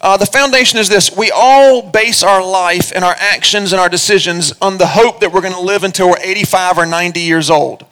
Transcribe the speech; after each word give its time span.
Uh, 0.00 0.16
the 0.16 0.26
foundation 0.26 0.78
is 0.78 0.88
this 0.88 1.14
we 1.16 1.30
all 1.34 1.82
base 1.82 2.22
our 2.22 2.44
life 2.44 2.92
and 2.94 3.04
our 3.04 3.16
actions 3.18 3.72
and 3.72 3.80
our 3.80 3.88
decisions 3.88 4.52
on 4.60 4.78
the 4.78 4.86
hope 4.86 5.20
that 5.20 5.32
we're 5.32 5.40
going 5.40 5.54
to 5.54 5.60
live 5.60 5.84
until 5.84 6.08
we're 6.08 6.20
85 6.20 6.78
or 6.78 6.86
90 6.86 7.20
years 7.20 7.50
old. 7.50 7.84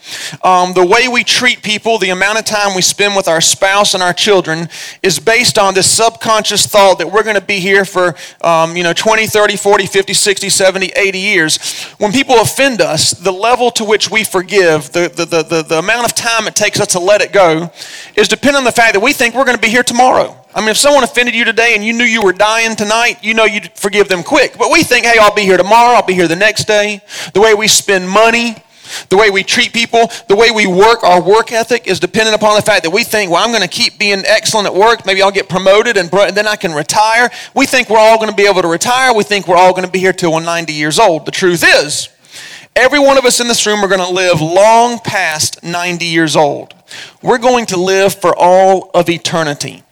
Um, 0.43 0.73
the 0.73 0.87
way 0.87 1.09
we 1.09 1.25
treat 1.25 1.63
people, 1.63 1.99
the 1.99 2.11
amount 2.11 2.39
of 2.39 2.45
time 2.45 2.75
we 2.75 2.83
spend 2.83 3.17
with 3.17 3.29
our 3.29 3.41
spouse 3.41 3.95
and 3.95 4.03
our 4.03 4.13
children 4.13 4.69
is 5.03 5.19
based 5.19 5.59
on 5.59 5.75
this 5.75 5.91
subconscious 5.91 6.67
thought 6.67 6.99
that 6.99 7.11
we're 7.11 7.23
going 7.23 7.35
to 7.35 7.41
be 7.41 7.61
here 7.61 7.85
for 7.85 8.15
um, 8.43 8.77
you 8.77 8.83
know 8.83 8.93
20, 8.93 9.27
30, 9.27 9.57
40, 9.57 9.87
50, 9.87 10.15
60, 10.15 10.49
70, 10.49 10.87
80 10.95 11.19
years. 11.19 11.85
When 11.99 12.13
people 12.13 12.41
offend 12.41 12.81
us, 12.81 13.13
the 13.13 13.33
level 13.33 13.71
to 13.73 13.85
which 13.85 14.11
we 14.11 14.25
forgive, 14.25 14.93
the, 14.93 15.09
the, 15.09 15.25
the, 15.25 15.43
the, 15.43 15.63
the 15.63 15.79
amount 15.79 16.07
of 16.07 16.15
time 16.15 16.47
it 16.47 16.55
takes 16.55 16.81
us 16.81 16.89
to 16.89 16.99
let 16.99 17.21
it 17.21 17.33
go, 17.33 17.71
is 18.17 18.29
dependent 18.29 18.59
on 18.59 18.65
the 18.65 18.73
fact 18.73 18.95
that 18.95 19.01
we 19.01 19.13
think 19.13 19.35
we're 19.35 19.45
going 19.45 19.57
to 19.57 19.63
be 19.63 19.69
here 19.69 19.83
tomorrow. 19.83 20.37
I 20.59 20.61
mean, 20.61 20.71
if 20.71 20.77
someone 20.77 21.05
offended 21.05 21.37
you 21.37 21.45
today 21.45 21.77
and 21.77 21.85
you 21.85 21.93
knew 21.93 22.03
you 22.03 22.21
were 22.21 22.33
dying 22.33 22.75
tonight, 22.75 23.23
you 23.23 23.33
know 23.33 23.45
you'd 23.45 23.71
forgive 23.79 24.09
them 24.09 24.25
quick. 24.25 24.59
But 24.59 24.73
we 24.73 24.83
think, 24.83 25.07
hey, 25.07 25.17
I'll 25.21 25.33
be 25.33 25.43
here 25.43 25.57
tomorrow, 25.57 25.95
I'll 25.95 26.05
be 26.05 26.15
here 26.15 26.27
the 26.27 26.35
next 26.35 26.65
day. 26.67 27.01
The 27.33 27.41
way 27.41 27.55
we 27.55 27.69
spend 27.69 28.09
money, 28.09 28.57
the 29.09 29.17
way 29.17 29.31
we 29.31 29.45
treat 29.45 29.73
people, 29.73 30.11
the 30.27 30.35
way 30.35 30.51
we 30.51 30.67
work, 30.67 31.05
our 31.05 31.23
work 31.23 31.53
ethic 31.53 31.87
is 31.87 32.01
dependent 32.01 32.35
upon 32.35 32.57
the 32.57 32.63
fact 32.63 32.83
that 32.83 32.91
we 32.91 33.05
think, 33.05 33.31
well, 33.31 33.45
I'm 33.45 33.53
going 33.53 33.63
to 33.63 33.69
keep 33.69 34.01
being 34.01 34.25
excellent 34.27 34.67
at 34.67 34.75
work. 34.75 35.07
Maybe 35.07 35.23
I'll 35.23 35.31
get 35.31 35.49
promoted 35.49 35.97
and, 35.97 36.11
then 36.11 36.49
I 36.49 36.57
can 36.57 36.73
retire. 36.73 37.31
We 37.55 37.65
think 37.65 37.89
we're 37.89 38.01
all 38.01 38.17
going 38.17 38.31
to 38.31 38.37
be 38.37 38.49
able 38.49 38.63
to 38.63 38.69
retire. 38.69 39.15
We 39.15 39.23
think 39.23 39.47
we're 39.47 39.55
all 39.55 39.71
going 39.71 39.87
to 39.87 39.93
be 39.93 40.01
here 40.01 40.13
till 40.13 40.33
we're 40.33 40.43
90 40.43 40.73
years 40.73 40.99
old. 40.99 41.25
The 41.25 41.31
truth 41.31 41.63
is, 41.65 42.09
every 42.75 42.99
one 42.99 43.17
of 43.17 43.25
us 43.25 43.39
in 43.39 43.47
this 43.47 43.65
room 43.65 43.85
are 43.85 43.89
going 43.89 44.05
to 44.05 44.13
live 44.13 44.41
long 44.41 44.99
past 44.99 45.63
90 45.63 46.05
years 46.05 46.35
old. 46.35 46.75
We're 47.23 47.39
going 47.39 47.67
to 47.67 47.77
live 47.77 48.13
for 48.13 48.35
all 48.37 48.91
of 48.93 49.09
eternity. 49.09 49.85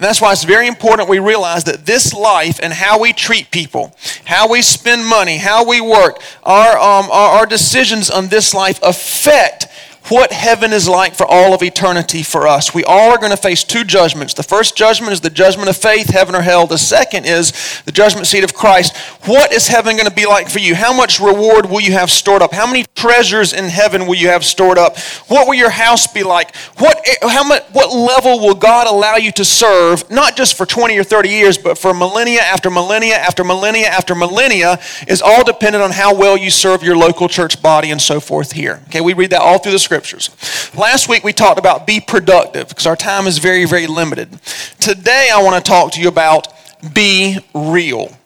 And 0.00 0.06
that's 0.06 0.18
why 0.18 0.32
it's 0.32 0.44
very 0.44 0.66
important 0.66 1.10
we 1.10 1.18
realize 1.18 1.64
that 1.64 1.84
this 1.84 2.14
life 2.14 2.58
and 2.62 2.72
how 2.72 2.98
we 2.98 3.12
treat 3.12 3.50
people, 3.50 3.94
how 4.24 4.48
we 4.48 4.62
spend 4.62 5.04
money, 5.04 5.36
how 5.36 5.62
we 5.68 5.82
work, 5.82 6.22
our, 6.42 6.72
um, 6.78 7.10
our, 7.10 7.40
our 7.40 7.44
decisions 7.44 8.08
on 8.08 8.28
this 8.28 8.54
life 8.54 8.80
affect 8.82 9.66
what 10.08 10.32
heaven 10.32 10.72
is 10.72 10.88
like 10.88 11.14
for 11.14 11.26
all 11.26 11.54
of 11.54 11.62
eternity 11.62 12.22
for 12.22 12.48
us. 12.48 12.74
We 12.74 12.84
all 12.84 13.10
are 13.10 13.18
going 13.18 13.30
to 13.30 13.36
face 13.36 13.62
two 13.62 13.84
judgments. 13.84 14.34
The 14.34 14.42
first 14.42 14.76
judgment 14.76 15.12
is 15.12 15.20
the 15.20 15.30
judgment 15.30 15.68
of 15.68 15.76
faith, 15.76 16.08
heaven 16.08 16.34
or 16.34 16.42
hell. 16.42 16.66
The 16.66 16.78
second 16.78 17.26
is 17.26 17.82
the 17.84 17.92
judgment 17.92 18.26
seat 18.26 18.42
of 18.42 18.54
Christ. 18.54 18.96
What 19.26 19.52
is 19.52 19.68
heaven 19.68 19.96
going 19.96 20.08
to 20.08 20.14
be 20.14 20.26
like 20.26 20.48
for 20.48 20.58
you? 20.58 20.74
How 20.74 20.92
much 20.92 21.20
reward 21.20 21.66
will 21.66 21.80
you 21.80 21.92
have 21.92 22.10
stored 22.10 22.42
up? 22.42 22.52
How 22.52 22.66
many 22.66 22.86
treasures 22.94 23.52
in 23.52 23.66
heaven 23.66 24.06
will 24.06 24.16
you 24.16 24.28
have 24.28 24.44
stored 24.44 24.78
up? 24.78 24.98
What 25.28 25.46
will 25.46 25.54
your 25.54 25.70
house 25.70 26.06
be 26.06 26.22
like? 26.22 26.56
What, 26.78 26.98
how 27.22 27.44
much, 27.44 27.62
what 27.72 27.94
level 27.94 28.40
will 28.40 28.54
God 28.54 28.86
allow 28.86 29.16
you 29.16 29.30
to 29.32 29.44
serve, 29.44 30.10
not 30.10 30.36
just 30.36 30.56
for 30.56 30.66
20 30.66 30.98
or 30.98 31.04
30 31.04 31.28
years, 31.28 31.58
but 31.58 31.78
for 31.78 31.94
millennia 31.94 32.40
after 32.40 32.70
millennia 32.70 33.16
after 33.16 33.44
millennia 33.44 33.86
after 33.86 34.14
millennia, 34.14 34.80
is 35.06 35.22
all 35.22 35.44
dependent 35.44 35.84
on 35.84 35.90
how 35.90 36.14
well 36.14 36.36
you 36.36 36.50
serve 36.50 36.82
your 36.82 36.96
local 36.96 37.28
church 37.28 37.60
body 37.62 37.90
and 37.90 38.00
so 38.00 38.18
forth 38.18 38.52
here. 38.52 38.80
Okay, 38.88 39.00
we 39.00 39.12
read 39.12 39.30
that 39.30 39.40
all 39.40 39.58
through 39.58 39.72
the 39.72 39.78
scriptures. 39.90 40.30
Last 40.78 41.08
week 41.08 41.24
we 41.24 41.32
talked 41.32 41.58
about 41.58 41.84
be 41.84 41.98
productive 41.98 42.68
because 42.68 42.86
our 42.86 42.94
time 42.94 43.26
is 43.26 43.38
very, 43.38 43.64
very 43.64 43.88
limited. 43.88 44.40
Today 44.78 45.30
I 45.34 45.42
want 45.42 45.56
to 45.56 45.68
talk 45.68 45.90
to 45.94 46.00
you 46.00 46.06
about 46.06 46.46
be 46.94 47.38
real. 47.52 48.16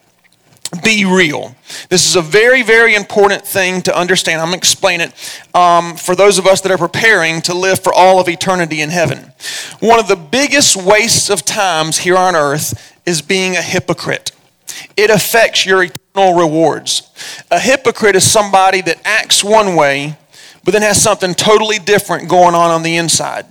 Be 0.85 1.07
real. 1.07 1.57
This 1.89 2.07
is 2.07 2.17
a 2.17 2.20
very, 2.20 2.62
very 2.62 2.95
important 2.95 3.47
thing 3.47 3.81
to 3.83 3.98
understand. 3.98 4.42
I'm 4.42 4.48
going 4.48 4.59
to 4.59 4.59
explain 4.59 5.01
it 5.01 5.15
um, 5.55 5.97
for 5.97 6.15
those 6.15 6.37
of 6.37 6.47
us 6.47 6.61
that 6.61 6.70
are 6.70 6.77
preparing 6.77 7.41
to 7.42 7.55
live 7.55 7.79
for 7.79 7.95
all 7.95 8.20
of 8.20 8.29
eternity 8.29 8.83
in 8.83 8.91
heaven. 8.91 9.33
One 9.81 9.98
of 9.98 10.07
the 10.07 10.17
biggest 10.17 10.77
wastes 10.77 11.31
of 11.31 11.47
times 11.47 11.97
here 11.97 12.19
on 12.19 12.37
earth 12.37 12.95
is 13.07 13.23
being 13.23 13.57
a 13.57 13.62
hypocrite. 13.62 14.33
It 14.98 15.09
affects 15.09 15.65
your 15.65 15.85
eternal 15.85 16.35
rewards. 16.35 17.11
A 17.51 17.59
hypocrite 17.59 18.17
is 18.17 18.31
somebody 18.31 18.83
that 18.83 19.01
acts 19.07 19.42
one 19.42 19.77
way 19.77 20.19
but 20.64 20.73
then 20.73 20.83
has 20.83 21.01
something 21.01 21.35
totally 21.35 21.79
different 21.79 22.29
going 22.29 22.55
on 22.55 22.70
on 22.70 22.83
the 22.83 22.97
inside. 22.97 23.47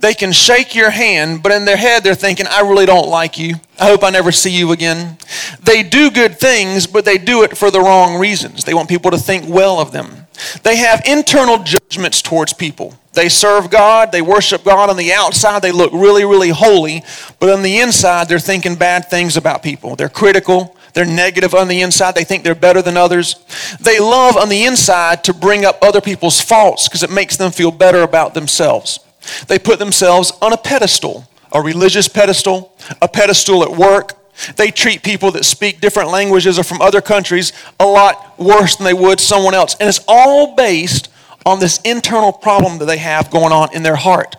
They 0.00 0.14
can 0.14 0.32
shake 0.32 0.74
your 0.74 0.90
hand, 0.90 1.42
but 1.42 1.52
in 1.52 1.64
their 1.64 1.76
head 1.76 2.04
they're 2.04 2.14
thinking, 2.14 2.46
I 2.46 2.60
really 2.60 2.86
don't 2.86 3.08
like 3.08 3.38
you. 3.38 3.54
I 3.80 3.86
hope 3.86 4.04
I 4.04 4.10
never 4.10 4.32
see 4.32 4.50
you 4.50 4.72
again. 4.72 5.18
They 5.62 5.82
do 5.82 6.10
good 6.10 6.38
things, 6.38 6.86
but 6.86 7.04
they 7.04 7.18
do 7.18 7.42
it 7.42 7.56
for 7.56 7.70
the 7.70 7.80
wrong 7.80 8.18
reasons. 8.18 8.64
They 8.64 8.74
want 8.74 8.88
people 8.88 9.10
to 9.10 9.18
think 9.18 9.46
well 9.48 9.80
of 9.80 9.92
them. 9.92 10.26
They 10.62 10.76
have 10.76 11.02
internal 11.06 11.58
judgments 11.62 12.22
towards 12.22 12.52
people. 12.52 12.96
They 13.12 13.28
serve 13.28 13.70
God, 13.70 14.10
they 14.10 14.22
worship 14.22 14.64
God 14.64 14.88
on 14.88 14.96
the 14.96 15.12
outside, 15.12 15.60
they 15.60 15.72
look 15.72 15.92
really, 15.92 16.24
really 16.24 16.48
holy, 16.48 17.02
but 17.38 17.50
on 17.50 17.62
the 17.62 17.80
inside 17.80 18.28
they're 18.28 18.38
thinking 18.38 18.74
bad 18.74 19.10
things 19.10 19.36
about 19.36 19.62
people. 19.62 19.96
They're 19.96 20.08
critical, 20.08 20.76
they're 20.92 21.04
negative 21.04 21.54
on 21.54 21.68
the 21.68 21.80
inside. 21.80 22.14
They 22.14 22.24
think 22.24 22.44
they're 22.44 22.54
better 22.54 22.82
than 22.82 22.96
others. 22.96 23.36
They 23.80 23.98
love 23.98 24.36
on 24.36 24.48
the 24.48 24.64
inside 24.64 25.24
to 25.24 25.34
bring 25.34 25.64
up 25.64 25.78
other 25.82 26.00
people's 26.00 26.40
faults 26.40 26.88
because 26.88 27.02
it 27.02 27.10
makes 27.10 27.36
them 27.36 27.50
feel 27.50 27.70
better 27.70 28.02
about 28.02 28.34
themselves. 28.34 29.00
They 29.46 29.58
put 29.58 29.78
themselves 29.78 30.32
on 30.42 30.52
a 30.52 30.56
pedestal, 30.56 31.28
a 31.52 31.60
religious 31.62 32.08
pedestal, 32.08 32.76
a 33.00 33.08
pedestal 33.08 33.62
at 33.62 33.70
work. 33.70 34.18
They 34.56 34.70
treat 34.70 35.02
people 35.02 35.30
that 35.32 35.44
speak 35.44 35.80
different 35.80 36.10
languages 36.10 36.58
or 36.58 36.64
from 36.64 36.82
other 36.82 37.00
countries 37.00 37.52
a 37.78 37.86
lot 37.86 38.38
worse 38.38 38.76
than 38.76 38.84
they 38.84 38.94
would 38.94 39.20
someone 39.20 39.54
else. 39.54 39.76
And 39.78 39.88
it's 39.88 40.00
all 40.08 40.54
based 40.56 41.08
on 41.44 41.60
this 41.60 41.80
internal 41.84 42.32
problem 42.32 42.78
that 42.78 42.86
they 42.86 42.98
have 42.98 43.30
going 43.30 43.52
on 43.52 43.74
in 43.74 43.82
their 43.82 43.96
heart. 43.96 44.36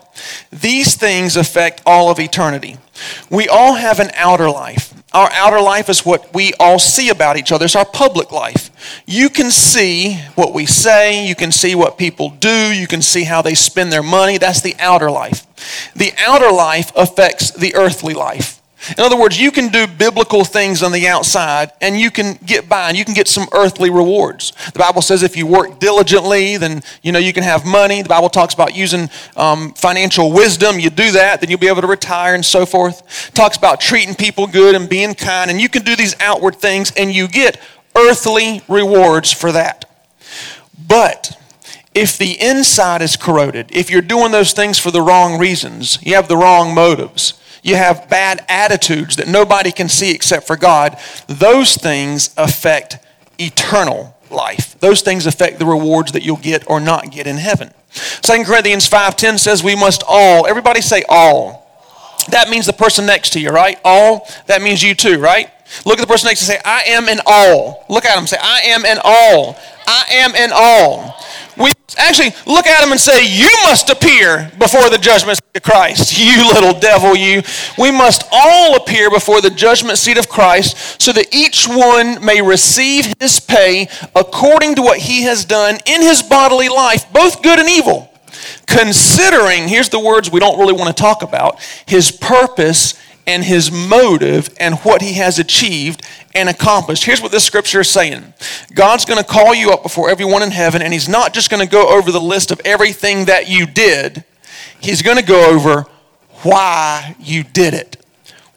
These 0.52 0.96
things 0.96 1.36
affect 1.36 1.82
all 1.86 2.10
of 2.10 2.20
eternity. 2.20 2.78
We 3.30 3.48
all 3.48 3.74
have 3.74 4.00
an 4.00 4.12
outer 4.16 4.50
life. 4.50 4.94
Our 5.14 5.30
outer 5.32 5.62
life 5.62 5.90
is 5.90 6.06
what 6.06 6.34
we 6.34 6.54
all 6.60 6.80
see 6.80 7.10
about 7.10 7.38
each 7.38 7.52
other. 7.52 7.66
It's 7.66 7.76
our 7.76 7.86
public 7.86 8.32
life. 8.32 8.72
You 9.06 9.30
can 9.30 9.52
see 9.52 10.16
what 10.34 10.54
we 10.54 10.66
say, 10.66 11.28
you 11.28 11.36
can 11.36 11.52
see 11.52 11.76
what 11.76 12.00
people 12.00 12.32
do, 12.32 12.74
you 12.74 12.88
can 12.88 13.04
see 13.04 13.24
how 13.24 13.42
they 13.44 13.54
spend 13.54 13.92
their 13.92 14.04
money. 14.04 14.40
That's 14.40 14.62
the 14.62 14.76
outer 14.80 15.12
life. 15.12 15.46
The 15.96 16.14
outer 16.18 16.52
life 16.52 16.92
affects 16.96 17.52
the 17.52 17.76
earthly 17.76 18.16
life. 18.16 18.60
In 18.98 19.04
other 19.04 19.18
words, 19.18 19.40
you 19.40 19.52
can 19.52 19.70
do 19.70 19.88
biblical 19.88 20.44
things 20.44 20.84
on 20.84 20.92
the 20.92 21.08
outside 21.08 21.72
and 21.80 21.98
you 21.98 22.12
can 22.12 22.34
get 22.46 22.68
by 22.68 22.90
and 22.90 22.98
you 22.98 23.06
can 23.06 23.14
get 23.14 23.30
some 23.30 23.48
earthly 23.54 23.90
rewards. 23.90 24.52
The 24.74 24.80
Bible 24.80 25.02
says 25.02 25.24
if 25.24 25.38
you 25.38 25.48
work 25.48 25.80
diligently, 25.80 26.58
then 26.58 26.84
you 27.02 27.14
know 27.14 27.20
you 27.20 27.32
can 27.32 27.44
have 27.44 27.66
money. 27.66 28.02
The 28.02 28.10
Bible 28.10 28.30
talks 28.30 28.54
about 28.54 28.76
using 28.76 29.10
um, 29.38 29.74
financial 29.74 30.34
wisdom. 30.34 30.80
You 30.80 30.90
do 30.90 31.12
that, 31.12 31.40
then 31.40 31.50
you'll 31.50 31.60
be 31.60 31.70
able 31.70 31.82
to 31.82 31.88
retire 31.88 32.36
and 32.36 32.46
so 32.46 32.66
forth. 32.66 33.30
It 33.30 33.36
talks 33.36 33.56
about 33.56 33.80
treating 33.80 34.16
people 34.16 34.48
good 34.48 34.76
and 34.76 34.90
being 34.90 35.16
kind, 35.16 35.50
and 35.50 35.62
you 35.62 35.70
can 35.70 35.84
do 35.84 35.96
these 35.96 36.16
outward 36.20 36.56
things 36.56 36.92
and 36.98 37.14
you 37.14 37.30
get 37.30 37.60
earthly 37.96 38.62
rewards 38.68 39.32
for 39.32 39.54
that. 39.54 39.86
But 40.88 41.40
if 41.96 42.18
the 42.18 42.42
inside 42.42 43.02
is 43.02 43.16
corroded, 43.16 43.68
if 43.72 43.90
you're 43.90 44.02
doing 44.02 44.32
those 44.32 44.52
things 44.52 44.78
for 44.78 44.92
the 44.92 45.02
wrong 45.02 45.40
reasons, 45.40 46.00
you 46.02 46.16
have 46.16 46.28
the 46.28 46.38
wrong 46.38 46.74
motives 46.74 47.40
you 47.64 47.76
have 47.76 48.10
bad 48.10 48.46
attitudes 48.48 49.16
that 49.16 49.28
nobody 49.28 49.72
can 49.72 49.90
see 49.90 50.12
except 50.12 50.46
for 50.46 50.56
God, 50.56 50.98
those 51.28 51.76
things 51.76 52.34
affect 52.38 53.00
eternal 53.40 54.16
life. 54.30 54.78
Those 54.80 55.02
things 55.02 55.26
affect 55.26 55.60
the 55.60 55.66
rewards 55.66 56.12
that 56.12 56.24
you'll 56.24 56.38
get 56.38 56.70
or 56.70 56.80
not 56.80 57.10
get 57.10 57.26
in 57.26 57.38
heaven. 57.38 57.72
2 58.22 58.44
Corinthians 58.44 58.88
5:10 58.88 59.40
says 59.40 59.64
we 59.64 59.76
must 59.76 60.04
all, 60.08 60.46
everybody 60.46 60.82
say 60.82 61.04
all. 61.08 61.64
That 62.30 62.50
means 62.50 62.66
the 62.66 62.74
person 62.74 63.06
next 63.06 63.32
to 63.34 63.40
you, 63.40 63.50
right? 63.50 63.80
All, 63.84 64.28
that 64.48 64.62
means 64.62 64.82
you 64.82 64.96
too, 64.96 65.20
right? 65.20 65.50
Look 65.86 66.00
at 66.00 66.02
the 66.02 66.08
person 66.08 66.28
next 66.28 66.46
to 66.46 66.54
you 66.54 66.58
say, 66.58 66.62
I 66.64 66.84
am 66.88 67.10
in 67.10 67.20
all. 67.26 67.86
Look 67.90 68.06
at 68.06 68.16
them, 68.16 68.28
say, 68.28 68.38
I 68.42 68.62
am 68.68 68.86
in 68.86 68.98
all. 69.04 69.58
I 69.88 70.06
am 70.12 70.36
in 70.36 70.52
all. 70.54 71.20
We 71.58 71.72
actually 71.98 72.32
look 72.46 72.66
at 72.66 72.82
them 72.82 72.92
and 72.92 73.00
say, 73.00 73.26
You 73.26 73.50
must 73.64 73.90
appear 73.90 74.52
before 74.58 74.90
the 74.90 74.98
judgment 74.98 75.38
seat 75.38 75.58
of 75.58 75.64
Christ. 75.64 76.14
You 76.24 76.48
little 76.48 76.80
devil, 76.80 77.16
you. 77.16 77.44
We 77.78 77.92
must 77.92 78.24
all 78.32 78.76
appear 78.76 79.10
before 79.10 79.42
the 79.42 79.50
judgment 79.50 79.98
seat 79.98 80.18
of 80.18 80.30
Christ 80.30 81.02
so 81.02 81.12
that 81.12 81.34
each 81.34 81.68
one 81.68 82.24
may 82.24 82.42
receive 82.42 83.14
his 83.20 83.40
pay 83.40 83.90
according 84.16 84.76
to 84.76 84.82
what 84.82 85.00
he 85.00 85.24
has 85.24 85.46
done 85.46 85.80
in 85.86 86.02
his 86.02 86.24
bodily 86.24 86.70
life, 86.70 87.12
both 87.12 87.44
good 87.44 87.60
and 87.60 87.70
evil. 87.70 88.10
Considering, 88.66 89.68
here's 89.68 89.90
the 89.90 90.00
words 90.00 90.32
we 90.32 90.40
don't 90.40 90.58
really 90.58 90.74
want 90.74 90.96
to 90.96 91.02
talk 91.02 91.22
about, 91.22 91.60
his 91.86 92.12
purpose 92.12 92.96
and 93.26 93.44
his 93.44 93.72
motive 93.72 94.50
and 94.60 94.80
what 94.80 95.02
he 95.02 95.14
has 95.14 95.40
achieved 95.40 96.02
and 96.36 96.50
accomplished. 96.50 97.06
Here's 97.06 97.22
what 97.22 97.32
this 97.32 97.44
scripture 97.44 97.82
is 97.82 97.90
saying 97.90 98.34
God's 98.74 99.06
going 99.06 99.22
to 99.22 99.30
call 99.30 99.54
you 99.54 99.72
up 99.72 99.84
before 99.84 100.10
everyone 100.10 100.44
in 100.44 100.52
heaven, 100.52 100.82
and 100.82 100.94
he's 100.94 101.10
not 101.10 101.34
just 101.34 101.50
going 101.50 101.66
to 101.66 101.72
go 101.72 101.88
over 101.90 102.12
the 102.12 102.22
list 102.22 102.52
of 102.52 102.62
everything 102.66 103.26
that 103.26 103.50
you 103.50 103.66
did, 103.66 104.24
he's 104.80 105.02
going 105.02 105.18
to 105.18 105.24
go 105.24 105.52
over 105.52 105.86
why 106.44 107.16
you 107.20 107.44
did 107.44 107.74
it. 107.74 107.98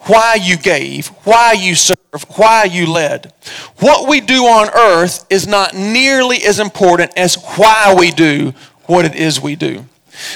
Why 0.00 0.38
you 0.40 0.56
gave, 0.56 1.08
why 1.24 1.52
you 1.52 1.74
served, 1.74 2.26
why 2.36 2.64
you 2.64 2.86
led. 2.86 3.32
What 3.80 4.08
we 4.08 4.20
do 4.20 4.44
on 4.44 4.68
earth 4.68 5.26
is 5.30 5.48
not 5.48 5.74
nearly 5.74 6.44
as 6.44 6.60
important 6.60 7.10
as 7.16 7.34
why 7.34 7.92
we 7.98 8.12
do 8.12 8.54
what 8.84 9.04
it 9.04 9.16
is 9.16 9.40
we 9.40 9.56
do. 9.56 9.84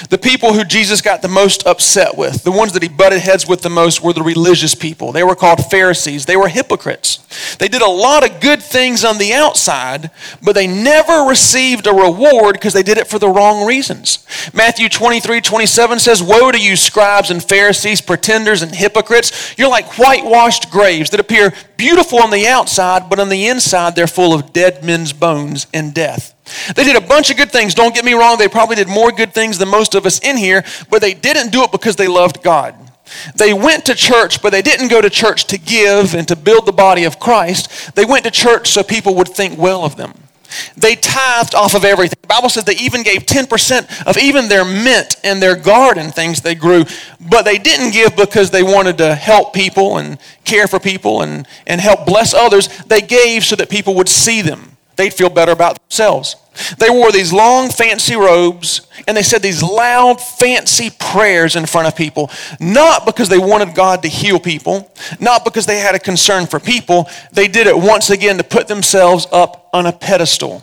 The 0.09 0.17
people 0.17 0.53
who 0.53 0.63
Jesus 0.63 1.01
got 1.01 1.21
the 1.21 1.27
most 1.27 1.65
upset 1.65 2.17
with, 2.17 2.43
the 2.43 2.51
ones 2.51 2.73
that 2.73 2.83
he 2.83 2.89
butted 2.89 3.21
heads 3.21 3.47
with 3.47 3.61
the 3.61 3.69
most, 3.69 4.01
were 4.01 4.13
the 4.13 4.23
religious 4.23 4.75
people. 4.75 5.11
They 5.11 5.23
were 5.23 5.35
called 5.35 5.65
Pharisees. 5.65 6.25
They 6.25 6.37
were 6.37 6.47
hypocrites. 6.47 7.17
They 7.57 7.67
did 7.67 7.81
a 7.81 7.89
lot 7.89 8.29
of 8.29 8.39
good 8.41 8.61
things 8.61 9.03
on 9.03 9.17
the 9.17 9.33
outside, 9.33 10.11
but 10.41 10.53
they 10.53 10.67
never 10.67 11.27
received 11.27 11.87
a 11.87 11.93
reward 11.93 12.53
because 12.53 12.73
they 12.73 12.83
did 12.83 12.97
it 12.97 13.07
for 13.07 13.19
the 13.19 13.29
wrong 13.29 13.65
reasons. 13.65 14.25
Matthew 14.53 14.89
23 14.89 15.41
27 15.41 15.99
says, 15.99 16.21
Woe 16.21 16.51
to 16.51 16.59
you, 16.59 16.75
scribes 16.75 17.31
and 17.31 17.43
Pharisees, 17.43 18.01
pretenders 18.01 18.61
and 18.61 18.73
hypocrites. 18.73 19.55
You're 19.57 19.69
like 19.69 19.97
whitewashed 19.97 20.71
graves 20.71 21.09
that 21.11 21.19
appear 21.19 21.53
beautiful 21.77 22.21
on 22.21 22.31
the 22.31 22.47
outside, 22.47 23.09
but 23.09 23.19
on 23.19 23.29
the 23.29 23.47
inside 23.47 23.95
they're 23.95 24.07
full 24.07 24.33
of 24.33 24.53
dead 24.53 24.83
men's 24.83 25.13
bones 25.13 25.67
and 25.73 25.93
death. 25.93 26.35
They 26.75 26.83
did 26.83 26.95
a 26.95 27.01
bunch 27.01 27.31
of 27.31 27.37
good 27.37 27.51
things. 27.51 27.73
Don't 27.73 27.93
get 27.93 28.05
me 28.05 28.13
wrong, 28.13 28.37
they 28.37 28.47
probably 28.47 28.75
did 28.75 28.87
more 28.87 29.11
good 29.11 29.33
things 29.33 29.57
than 29.57 29.69
most 29.69 29.95
of 29.95 30.05
us 30.05 30.19
in 30.19 30.37
here, 30.37 30.63
but 30.89 31.01
they 31.01 31.13
didn't 31.13 31.51
do 31.51 31.63
it 31.63 31.71
because 31.71 31.95
they 31.95 32.07
loved 32.07 32.43
God. 32.43 32.75
They 33.35 33.53
went 33.53 33.85
to 33.85 33.95
church, 33.95 34.41
but 34.41 34.51
they 34.51 34.61
didn't 34.61 34.87
go 34.87 35.01
to 35.01 35.09
church 35.09 35.45
to 35.45 35.57
give 35.57 36.15
and 36.15 36.27
to 36.27 36.35
build 36.35 36.65
the 36.65 36.71
body 36.71 37.03
of 37.03 37.19
Christ. 37.19 37.95
They 37.95 38.05
went 38.05 38.23
to 38.25 38.31
church 38.31 38.69
so 38.69 38.83
people 38.83 39.15
would 39.15 39.27
think 39.27 39.57
well 39.57 39.83
of 39.83 39.95
them. 39.95 40.13
They 40.75 40.95
tithed 40.95 41.55
off 41.55 41.75
of 41.75 41.85
everything. 41.85 42.17
The 42.21 42.27
Bible 42.27 42.49
says 42.49 42.65
they 42.65 42.75
even 42.75 43.03
gave 43.03 43.25
10% 43.25 44.05
of 44.05 44.17
even 44.17 44.49
their 44.49 44.65
mint 44.65 45.15
and 45.23 45.41
their 45.41 45.55
garden 45.55 46.11
things 46.11 46.41
they 46.41 46.55
grew, 46.55 46.83
but 47.29 47.43
they 47.43 47.57
didn't 47.57 47.91
give 47.91 48.15
because 48.15 48.51
they 48.51 48.63
wanted 48.63 48.97
to 48.97 49.15
help 49.15 49.53
people 49.53 49.97
and 49.97 50.17
care 50.43 50.67
for 50.67 50.79
people 50.79 51.21
and, 51.21 51.47
and 51.67 51.79
help 51.79 52.05
bless 52.05 52.33
others. 52.33 52.67
They 52.83 53.01
gave 53.01 53.45
so 53.45 53.55
that 53.55 53.69
people 53.69 53.95
would 53.95 54.09
see 54.09 54.41
them. 54.41 54.77
They'd 54.97 55.13
feel 55.13 55.29
better 55.29 55.51
about 55.51 55.79
themselves. 55.79 56.35
They 56.77 56.89
wore 56.89 57.11
these 57.11 57.31
long, 57.31 57.69
fancy 57.69 58.15
robes, 58.15 58.81
and 59.07 59.15
they 59.15 59.23
said 59.23 59.41
these 59.41 59.63
loud, 59.63 60.19
fancy 60.21 60.89
prayers 60.89 61.55
in 61.55 61.65
front 61.65 61.87
of 61.87 61.95
people, 61.95 62.29
not 62.59 63.05
because 63.05 63.29
they 63.29 63.39
wanted 63.39 63.73
God 63.73 64.01
to 64.03 64.09
heal 64.09 64.39
people, 64.39 64.91
not 65.19 65.45
because 65.45 65.65
they 65.65 65.79
had 65.79 65.95
a 65.95 65.99
concern 65.99 66.47
for 66.47 66.59
people. 66.59 67.09
They 67.31 67.47
did 67.47 67.67
it 67.67 67.77
once 67.77 68.09
again 68.09 68.37
to 68.37 68.43
put 68.43 68.67
themselves 68.67 69.27
up 69.31 69.69
on 69.73 69.85
a 69.85 69.93
pedestal. 69.93 70.61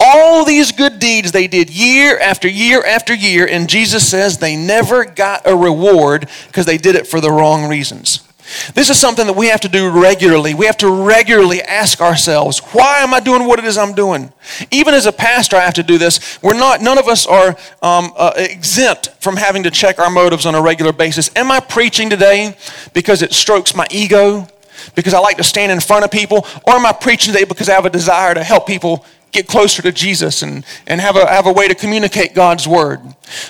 All 0.00 0.44
these 0.44 0.72
good 0.72 0.98
deeds 0.98 1.30
they 1.30 1.46
did 1.46 1.70
year 1.70 2.18
after 2.18 2.48
year 2.48 2.84
after 2.84 3.14
year, 3.14 3.46
and 3.46 3.68
Jesus 3.68 4.08
says 4.08 4.38
they 4.38 4.56
never 4.56 5.04
got 5.04 5.46
a 5.46 5.54
reward 5.54 6.28
because 6.48 6.66
they 6.66 6.78
did 6.78 6.96
it 6.96 7.06
for 7.06 7.20
the 7.20 7.30
wrong 7.30 7.68
reasons. 7.68 8.27
This 8.74 8.88
is 8.90 8.98
something 8.98 9.26
that 9.26 9.36
we 9.36 9.48
have 9.48 9.60
to 9.60 9.68
do 9.68 9.90
regularly. 9.90 10.54
We 10.54 10.66
have 10.66 10.78
to 10.78 10.90
regularly 10.90 11.60
ask 11.62 12.00
ourselves, 12.00 12.60
why 12.72 12.98
am 12.98 13.12
I 13.12 13.20
doing 13.20 13.46
what 13.46 13.58
it 13.58 13.64
is 13.64 13.76
I'm 13.76 13.94
doing? 13.94 14.32
Even 14.70 14.94
as 14.94 15.06
a 15.06 15.12
pastor, 15.12 15.56
I 15.56 15.60
have 15.60 15.74
to 15.74 15.82
do 15.82 15.98
this. 15.98 16.38
We're 16.42 16.58
not, 16.58 16.80
none 16.80 16.98
of 16.98 17.08
us 17.08 17.26
are 17.26 17.56
um, 17.82 18.12
uh, 18.16 18.32
exempt 18.36 19.10
from 19.20 19.36
having 19.36 19.64
to 19.64 19.70
check 19.70 19.98
our 19.98 20.10
motives 20.10 20.46
on 20.46 20.54
a 20.54 20.62
regular 20.62 20.92
basis. 20.92 21.30
Am 21.36 21.50
I 21.50 21.60
preaching 21.60 22.08
today 22.08 22.56
because 22.94 23.22
it 23.22 23.32
strokes 23.32 23.74
my 23.74 23.86
ego? 23.90 24.46
Because 24.94 25.12
I 25.12 25.18
like 25.18 25.36
to 25.36 25.44
stand 25.44 25.70
in 25.70 25.80
front 25.80 26.04
of 26.04 26.10
people? 26.10 26.46
Or 26.66 26.74
am 26.74 26.86
I 26.86 26.92
preaching 26.92 27.32
today 27.32 27.44
because 27.44 27.68
I 27.68 27.74
have 27.74 27.86
a 27.86 27.90
desire 27.90 28.32
to 28.32 28.42
help 28.42 28.66
people 28.66 29.04
get 29.30 29.46
closer 29.46 29.82
to 29.82 29.92
Jesus 29.92 30.42
and, 30.42 30.64
and 30.86 31.00
have, 31.02 31.16
a, 31.16 31.26
have 31.26 31.46
a 31.46 31.52
way 31.52 31.68
to 31.68 31.74
communicate 31.74 32.34
God's 32.34 32.66
word? 32.66 33.00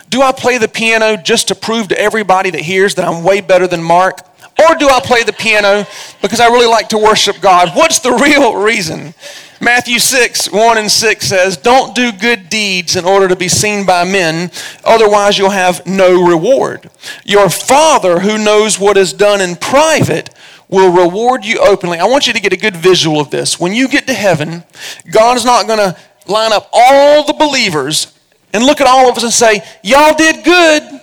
Do 0.08 0.22
I 0.22 0.32
play 0.32 0.58
the 0.58 0.66
piano 0.66 1.16
just 1.16 1.48
to 1.48 1.54
prove 1.54 1.88
to 1.88 2.00
everybody 2.00 2.50
that 2.50 2.62
hears 2.62 2.96
that 2.96 3.06
I'm 3.06 3.22
way 3.22 3.40
better 3.40 3.68
than 3.68 3.82
Mark? 3.82 4.22
Or 4.58 4.74
do 4.74 4.88
I 4.88 5.00
play 5.00 5.22
the 5.22 5.32
piano 5.32 5.86
because 6.20 6.40
I 6.40 6.46
really 6.46 6.66
like 6.66 6.88
to 6.88 6.98
worship 6.98 7.40
God? 7.40 7.70
What's 7.74 8.00
the 8.00 8.12
real 8.12 8.56
reason? 8.56 9.14
Matthew 9.60 9.98
6, 9.98 10.52
1 10.52 10.78
and 10.78 10.90
6 10.90 11.26
says, 11.26 11.56
Don't 11.56 11.94
do 11.94 12.12
good 12.12 12.48
deeds 12.48 12.96
in 12.96 13.04
order 13.04 13.28
to 13.28 13.36
be 13.36 13.48
seen 13.48 13.84
by 13.84 14.04
men, 14.04 14.50
otherwise 14.84 15.36
you'll 15.36 15.50
have 15.50 15.84
no 15.86 16.28
reward. 16.28 16.90
Your 17.24 17.48
Father, 17.48 18.20
who 18.20 18.38
knows 18.38 18.78
what 18.78 18.96
is 18.96 19.12
done 19.12 19.40
in 19.40 19.56
private, 19.56 20.30
will 20.68 20.92
reward 20.92 21.44
you 21.44 21.58
openly. 21.58 21.98
I 21.98 22.04
want 22.04 22.26
you 22.26 22.32
to 22.32 22.40
get 22.40 22.52
a 22.52 22.56
good 22.56 22.76
visual 22.76 23.20
of 23.20 23.30
this. 23.30 23.58
When 23.58 23.72
you 23.72 23.88
get 23.88 24.06
to 24.06 24.14
heaven, 24.14 24.62
God 25.10 25.36
is 25.36 25.44
not 25.44 25.66
going 25.66 25.78
to 25.78 25.96
line 26.26 26.52
up 26.52 26.68
all 26.72 27.24
the 27.24 27.32
believers 27.32 28.14
and 28.52 28.64
look 28.64 28.80
at 28.80 28.86
all 28.86 29.08
of 29.08 29.16
us 29.16 29.24
and 29.24 29.32
say, 29.32 29.62
Y'all 29.82 30.14
did 30.14 30.44
good. 30.44 31.00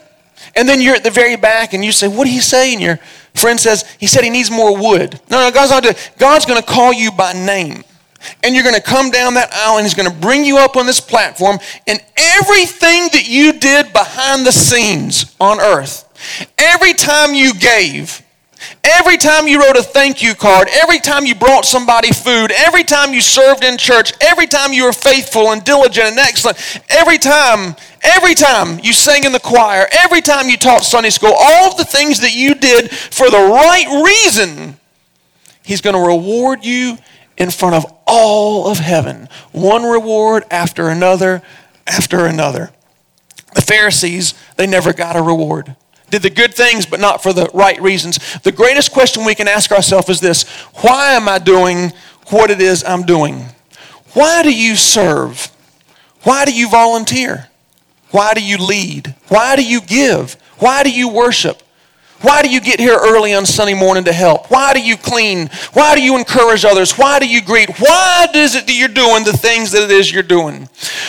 And 0.57 0.69
then 0.69 0.81
you're 0.81 0.95
at 0.95 1.03
the 1.03 1.11
very 1.11 1.35
back 1.35 1.73
and 1.73 1.83
you 1.83 1.91
say, 1.91 2.07
What 2.07 2.25
did 2.25 2.31
he 2.31 2.39
say? 2.39 2.73
And 2.73 2.81
your 2.81 2.99
friend 3.35 3.59
says, 3.59 3.83
He 3.99 4.07
said 4.07 4.23
he 4.23 4.29
needs 4.29 4.51
more 4.51 4.75
wood. 4.75 5.19
No, 5.29 5.39
no, 5.39 5.51
God's 5.51 5.71
not 5.71 5.83
doing 5.83 5.95
God's 6.17 6.45
going 6.45 6.61
to 6.61 6.67
call 6.67 6.93
you 6.93 7.11
by 7.11 7.33
name. 7.33 7.83
And 8.43 8.55
you're 8.55 8.63
going 8.63 8.75
to 8.75 8.81
come 8.81 9.11
down 9.11 9.35
that 9.35 9.53
aisle 9.53 9.77
and 9.77 9.85
He's 9.85 9.93
going 9.93 10.09
to 10.09 10.17
bring 10.19 10.45
you 10.45 10.57
up 10.57 10.75
on 10.75 10.85
this 10.85 10.99
platform. 10.99 11.59
And 11.87 11.99
everything 12.17 13.09
that 13.13 13.27
you 13.27 13.53
did 13.53 13.93
behind 13.93 14.45
the 14.45 14.51
scenes 14.51 15.35
on 15.39 15.59
earth, 15.59 16.05
every 16.57 16.93
time 16.93 17.33
you 17.33 17.53
gave, 17.53 18.24
Every 18.87 19.17
time 19.17 19.47
you 19.47 19.59
wrote 19.59 19.77
a 19.77 19.81
thank 19.81 20.21
you 20.21 20.35
card, 20.35 20.67
every 20.71 20.99
time 20.99 21.25
you 21.25 21.33
brought 21.33 21.65
somebody 21.65 22.11
food, 22.11 22.51
every 22.51 22.83
time 22.83 23.15
you 23.15 23.21
served 23.21 23.63
in 23.63 23.79
church, 23.79 24.13
every 24.21 24.45
time 24.45 24.73
you 24.73 24.85
were 24.85 24.93
faithful 24.93 25.51
and 25.51 25.63
diligent 25.63 26.05
and 26.09 26.19
excellent, 26.19 26.57
every 26.89 27.17
time, 27.17 27.75
every 28.03 28.35
time 28.35 28.79
you 28.83 28.93
sang 28.93 29.23
in 29.23 29.31
the 29.31 29.39
choir, 29.39 29.87
every 29.91 30.21
time 30.21 30.49
you 30.49 30.55
taught 30.55 30.83
Sunday 30.83 31.09
school, 31.09 31.33
all 31.35 31.75
the 31.75 31.83
things 31.83 32.19
that 32.19 32.35
you 32.35 32.53
did 32.53 32.91
for 32.91 33.31
the 33.31 33.37
right 33.37 34.03
reason, 34.05 34.77
He's 35.63 35.81
going 35.81 35.95
to 35.95 36.07
reward 36.07 36.63
you 36.63 36.99
in 37.37 37.49
front 37.49 37.73
of 37.73 37.91
all 38.05 38.69
of 38.69 38.77
heaven. 38.77 39.29
One 39.51 39.81
reward 39.81 40.43
after 40.51 40.89
another 40.89 41.41
after 41.87 42.27
another. 42.27 42.69
The 43.55 43.61
Pharisees, 43.61 44.35
they 44.57 44.67
never 44.67 44.93
got 44.93 45.15
a 45.15 45.23
reward 45.23 45.75
did 46.15 46.21
the 46.21 46.29
good 46.29 46.53
things, 46.53 46.85
but 46.85 47.01
not 47.01 47.21
for 47.21 47.33
the 47.33 47.49
right 47.53 47.81
reasons. 47.81 48.39
The 48.39 48.51
greatest 48.51 48.93
question 48.93 49.25
we 49.25 49.35
can 49.35 49.49
ask 49.49 49.71
ourselves 49.71 50.07
is 50.07 50.21
this 50.21 50.43
Why 50.75 51.13
am 51.13 51.27
I 51.27 51.39
doing 51.39 51.91
what 52.29 52.49
it 52.49 52.61
is 52.61 52.85
I'm 52.85 53.03
doing? 53.03 53.45
Why 54.13 54.41
do 54.41 54.53
you 54.53 54.77
serve? 54.77 55.51
Why 56.23 56.45
do 56.45 56.53
you 56.53 56.69
volunteer? 56.69 57.49
Why 58.11 58.33
do 58.33 58.41
you 58.41 58.57
lead? 58.57 59.13
Why 59.27 59.57
do 59.57 59.63
you 59.65 59.81
give? 59.81 60.37
Why 60.59 60.83
do 60.83 60.89
you 60.91 61.09
worship? 61.09 61.61
Why 62.25 62.41
do 62.41 62.49
you 62.49 62.59
get 62.59 62.79
here 62.79 62.97
early 62.99 63.35
on 63.35 63.45
Sunday 63.45 63.75
morning 63.75 64.03
to 64.05 64.11
help? 64.11 64.49
Why 64.49 64.73
do 64.73 64.81
you 64.81 64.97
clean? 64.97 65.47
Why 65.73 65.93
do 65.93 66.01
you 66.01 66.17
encourage 66.17 66.65
others? 66.65 66.93
Why 66.93 67.19
do 67.19 67.27
you 67.27 67.39
greet? 67.39 67.69
Why 67.77 68.25
is 68.33 68.55
it 68.55 68.65
that 68.65 68.73
you're 68.73 68.87
doing 68.87 69.23
the 69.23 69.37
things 69.37 69.71
that 69.73 69.83
it 69.83 69.91
is 69.91 70.11
you're 70.11 70.23
doing? 70.23 70.67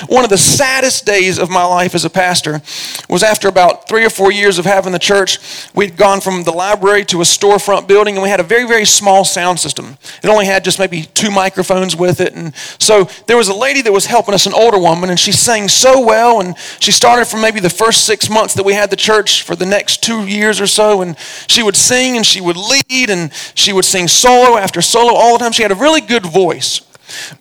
One 0.08 0.24
of 0.24 0.30
the 0.30 0.36
saddest 0.36 1.06
days 1.06 1.38
of 1.38 1.48
my 1.48 1.64
life 1.64 1.94
as 1.94 2.04
a 2.04 2.10
pastor 2.10 2.60
was 3.08 3.22
after 3.22 3.48
about 3.48 3.88
three 3.88 4.04
or 4.04 4.10
four 4.10 4.30
years 4.30 4.58
of 4.58 4.66
having 4.66 4.92
the 4.92 4.98
church. 4.98 5.38
We'd 5.74 5.96
gone 5.96 6.20
from 6.20 6.42
the 6.42 6.50
library 6.50 7.06
to 7.06 7.22
a 7.22 7.24
storefront 7.24 7.88
building, 7.88 8.16
and 8.16 8.22
we 8.22 8.28
had 8.28 8.40
a 8.40 8.42
very, 8.42 8.68
very 8.68 8.84
small 8.84 9.24
sound 9.24 9.58
system. 9.58 9.96
It 10.22 10.28
only 10.28 10.44
had 10.44 10.64
just 10.64 10.78
maybe 10.78 11.04
two 11.14 11.30
microphones 11.30 11.96
with 11.96 12.20
it. 12.20 12.34
And 12.34 12.54
so 12.78 13.04
there 13.26 13.38
was 13.38 13.48
a 13.48 13.54
lady 13.54 13.80
that 13.80 13.92
was 13.92 14.04
helping 14.04 14.34
us, 14.34 14.44
an 14.44 14.52
older 14.52 14.78
woman, 14.78 15.08
and 15.08 15.18
she 15.18 15.32
sang 15.32 15.68
so 15.68 15.98
well. 16.04 16.42
And 16.42 16.58
she 16.78 16.92
started 16.92 17.24
from 17.24 17.40
maybe 17.40 17.60
the 17.60 17.70
first 17.70 18.04
six 18.04 18.28
months 18.28 18.52
that 18.52 18.66
we 18.66 18.74
had 18.74 18.90
the 18.90 18.96
church 18.96 19.44
for 19.44 19.56
the 19.56 19.64
next 19.64 20.02
two 20.02 20.26
years 20.26 20.60
or 20.60 20.66
so 20.66 21.05
and 21.06 21.18
she 21.46 21.62
would 21.62 21.76
sing 21.76 22.16
and 22.16 22.26
she 22.26 22.40
would 22.40 22.56
lead 22.56 23.10
and 23.10 23.32
she 23.54 23.72
would 23.72 23.84
sing 23.84 24.08
solo 24.08 24.56
after 24.56 24.82
solo 24.82 25.14
all 25.14 25.32
the 25.32 25.38
time. 25.38 25.52
She 25.52 25.62
had 25.62 25.72
a 25.72 25.76
really 25.76 26.00
good 26.00 26.26
voice. 26.26 26.80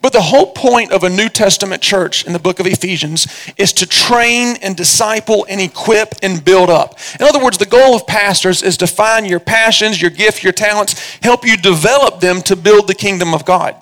But 0.02 0.14
the 0.14 0.22
whole 0.22 0.52
point 0.52 0.92
of 0.92 1.04
a 1.04 1.10
New 1.10 1.28
Testament 1.28 1.82
church 1.82 2.26
in 2.26 2.34
the 2.34 2.40
book 2.40 2.60
of 2.60 2.68
Ephesians 2.68 3.28
is 3.58 3.74
to 3.74 3.88
train 3.88 4.58
and 4.62 4.76
disciple 4.76 5.46
and 5.50 5.60
equip 5.60 6.14
and 6.22 6.44
build 6.44 6.70
up. 6.70 7.00
In 7.20 7.26
other 7.26 7.44
words, 7.44 7.58
the 7.58 7.66
goal 7.66 7.96
of 7.96 8.06
pastors 8.06 8.62
is 8.62 8.78
to 8.78 8.88
find 8.88 9.28
your 9.28 9.40
passions, 9.40 10.02
your 10.02 10.12
gifts, 10.12 10.44
your 10.44 10.54
talents, 10.54 11.18
help 11.22 11.46
you 11.46 11.58
develop 11.58 12.20
them 12.20 12.42
to 12.44 12.56
build 12.56 12.88
the 12.88 12.96
kingdom 12.96 13.34
of 13.34 13.44
God. 13.44 13.76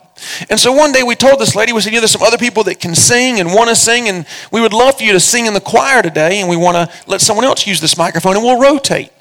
And 0.49 0.59
so 0.59 0.71
one 0.71 0.93
day 0.93 1.03
we 1.03 1.15
told 1.15 1.39
this 1.39 1.55
lady, 1.55 1.73
we 1.73 1.81
said, 1.81 1.91
you 1.91 1.97
know, 1.97 2.01
there's 2.01 2.11
some 2.11 2.21
other 2.21 2.37
people 2.37 2.63
that 2.65 2.79
can 2.79 2.95
sing 2.95 3.41
and 3.41 3.53
want 3.53 3.69
to 3.69 3.75
sing, 3.75 4.07
and 4.07 4.25
we 4.51 4.61
would 4.61 4.71
love 4.71 4.97
for 4.97 5.03
you 5.03 5.11
to 5.11 5.19
sing 5.19 5.47
in 5.47 5.53
the 5.53 5.59
choir 5.59 6.01
today, 6.01 6.39
and 6.39 6.49
we 6.49 6.55
want 6.55 6.77
to 6.77 7.09
let 7.09 7.19
someone 7.19 7.45
else 7.45 7.67
use 7.67 7.81
this 7.81 7.97
microphone, 7.97 8.35
and 8.35 8.45
we'll 8.45 8.59
rotate. 8.59 9.11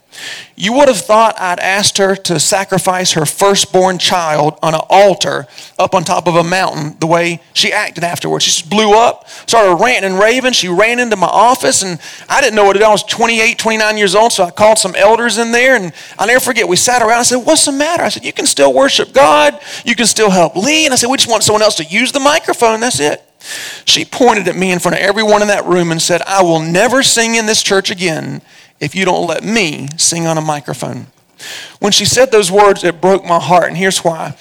You 0.56 0.72
would 0.74 0.88
have 0.88 0.98
thought 0.98 1.40
I'd 1.40 1.58
asked 1.58 1.98
her 1.98 2.14
to 2.14 2.38
sacrifice 2.38 3.12
her 3.12 3.24
firstborn 3.24 3.98
child 3.98 4.58
on 4.62 4.74
an 4.74 4.80
altar 4.88 5.46
up 5.78 5.94
on 5.94 6.04
top 6.04 6.26
of 6.26 6.36
a 6.36 6.44
mountain 6.44 6.96
the 7.00 7.06
way 7.06 7.40
she 7.54 7.72
acted 7.72 8.04
afterwards. 8.04 8.44
She 8.44 8.50
just 8.50 8.70
blew 8.70 8.94
up, 8.94 9.28
started 9.28 9.82
ranting 9.82 10.12
and 10.12 10.20
raving. 10.20 10.52
She 10.52 10.68
ran 10.68 10.98
into 10.98 11.16
my 11.16 11.26
office, 11.26 11.82
and 11.82 11.98
I 12.28 12.40
didn't 12.40 12.54
know 12.54 12.64
what 12.64 12.76
it 12.76 12.80
was. 12.80 12.88
I 12.88 12.92
was 12.92 13.02
28, 13.04 13.58
29 13.58 13.98
years 13.98 14.14
old, 14.14 14.32
so 14.32 14.44
I 14.44 14.50
called 14.50 14.78
some 14.78 14.94
elders 14.94 15.38
in 15.38 15.52
there, 15.52 15.76
and 15.76 15.92
I'll 16.18 16.26
never 16.26 16.40
forget, 16.40 16.68
we 16.68 16.76
sat 16.76 17.02
around. 17.02 17.20
I 17.20 17.22
said, 17.22 17.36
What's 17.36 17.64
the 17.64 17.72
matter? 17.72 18.02
I 18.02 18.08
said, 18.08 18.24
You 18.24 18.32
can 18.32 18.46
still 18.46 18.72
worship 18.72 19.12
God, 19.12 19.58
you 19.84 19.94
can 19.94 20.06
still 20.06 20.30
help 20.30 20.56
lead. 20.56 20.86
And 20.86 20.92
I 20.92 20.96
said, 20.96 21.08
We 21.08 21.16
just 21.16 21.30
want 21.30 21.42
someone 21.42 21.62
else 21.62 21.76
to 21.76 21.84
use 21.84 22.12
the 22.12 22.20
microphone. 22.20 22.80
That's 22.80 23.00
it. 23.00 23.22
She 23.84 24.04
pointed 24.04 24.46
at 24.46 24.56
me 24.56 24.70
in 24.70 24.78
front 24.78 24.96
of 24.96 25.02
everyone 25.02 25.42
in 25.42 25.48
that 25.48 25.64
room 25.64 25.90
and 25.90 26.00
said, 26.00 26.22
I 26.22 26.42
will 26.42 26.60
never 26.60 27.02
sing 27.02 27.34
in 27.34 27.46
this 27.46 27.62
church 27.62 27.90
again 27.90 28.40
if 28.82 28.96
you 28.96 29.04
don't 29.04 29.28
let 29.28 29.44
me 29.44 29.86
sing 29.96 30.26
on 30.26 30.36
a 30.36 30.42
microphone. 30.42 31.06
When 31.78 31.92
she 31.92 32.04
said 32.04 32.30
those 32.30 32.50
words, 32.50 32.82
it 32.82 33.00
broke 33.00 33.24
my 33.24 33.38
heart, 33.38 33.68
and 33.68 33.76
here's 33.76 34.00
why. 34.04 34.36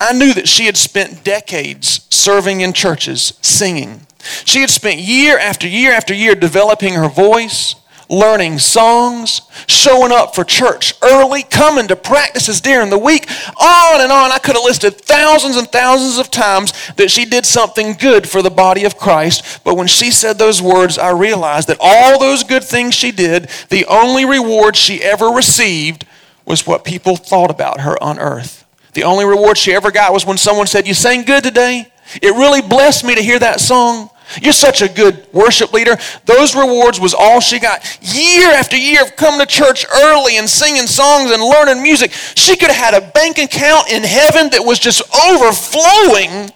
I 0.00 0.12
knew 0.12 0.34
that 0.34 0.48
she 0.48 0.66
had 0.66 0.76
spent 0.76 1.24
decades 1.24 2.06
serving 2.10 2.60
in 2.60 2.72
churches, 2.72 3.38
singing. 3.40 4.06
She 4.44 4.60
had 4.60 4.70
spent 4.70 4.98
year 4.98 5.38
after 5.38 5.68
year 5.68 5.92
after 5.92 6.12
year 6.12 6.34
developing 6.34 6.94
her 6.94 7.08
voice, 7.08 7.76
learning 8.08 8.58
songs, 8.58 9.42
showing 9.66 10.12
up 10.12 10.34
for 10.34 10.44
church 10.44 10.94
early, 11.02 11.42
coming 11.42 11.88
to 11.88 11.96
practices 11.96 12.60
during 12.60 12.90
the 12.90 12.98
week, 12.98 13.28
on 13.60 14.00
and 14.00 14.12
on. 14.12 14.32
I 14.32 14.38
could 14.38 14.54
have 14.54 14.64
listed 14.64 15.00
thousands 15.00 15.56
and 15.56 15.68
thousands 15.68 16.18
of 16.18 16.30
times 16.30 16.72
that 16.96 17.10
she 17.10 17.24
did 17.24 17.44
something 17.46 17.94
good 17.94 18.28
for 18.28 18.42
the 18.42 18.50
body 18.50 18.84
of 18.84 18.96
Christ. 18.96 19.64
But 19.64 19.76
when 19.76 19.86
she 19.86 20.10
said 20.10 20.38
those 20.38 20.62
words, 20.62 20.98
I 20.98 21.10
realized 21.10 21.68
that 21.68 21.78
all 21.80 22.18
those 22.18 22.44
good 22.44 22.64
things 22.64 22.94
she 22.94 23.10
did, 23.10 23.48
the 23.70 23.86
only 23.86 24.24
reward 24.24 24.76
she 24.76 25.02
ever 25.02 25.28
received 25.28 26.06
was 26.44 26.66
what 26.66 26.84
people 26.84 27.16
thought 27.16 27.50
about 27.50 27.80
her 27.80 28.00
on 28.02 28.18
earth. 28.18 28.64
The 28.92 29.04
only 29.04 29.24
reward 29.24 29.58
she 29.58 29.74
ever 29.74 29.90
got 29.90 30.12
was 30.12 30.24
when 30.24 30.38
someone 30.38 30.66
said, 30.66 30.86
You 30.86 30.94
sang 30.94 31.22
good 31.22 31.44
today. 31.44 31.92
It 32.22 32.30
really 32.30 32.62
blessed 32.62 33.04
me 33.04 33.14
to 33.16 33.22
hear 33.22 33.38
that 33.38 33.60
song. 33.60 34.10
You're 34.42 34.52
such 34.52 34.82
a 34.82 34.88
good 34.88 35.26
worship 35.32 35.72
leader. 35.72 35.96
Those 36.24 36.54
rewards 36.54 37.00
was 37.00 37.14
all 37.14 37.40
she 37.40 37.58
got. 37.58 37.98
Year 38.02 38.50
after 38.50 38.76
year 38.76 39.02
of 39.02 39.16
coming 39.16 39.40
to 39.40 39.46
church 39.46 39.86
early 40.02 40.36
and 40.36 40.48
singing 40.48 40.86
songs 40.86 41.30
and 41.30 41.42
learning 41.42 41.82
music. 41.82 42.12
She 42.12 42.56
could 42.56 42.70
have 42.70 42.94
had 42.94 43.02
a 43.02 43.10
bank 43.12 43.38
account 43.38 43.90
in 43.90 44.02
heaven 44.02 44.50
that 44.50 44.64
was 44.64 44.78
just 44.78 45.02
overflowing, 45.28 46.50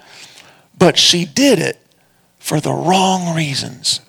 but 0.79 0.99
she 0.99 1.25
did 1.25 1.59
it 1.59 1.79
for 2.39 2.61
the 2.61 2.73
wrong 2.73 3.35
reasons. 3.35 4.01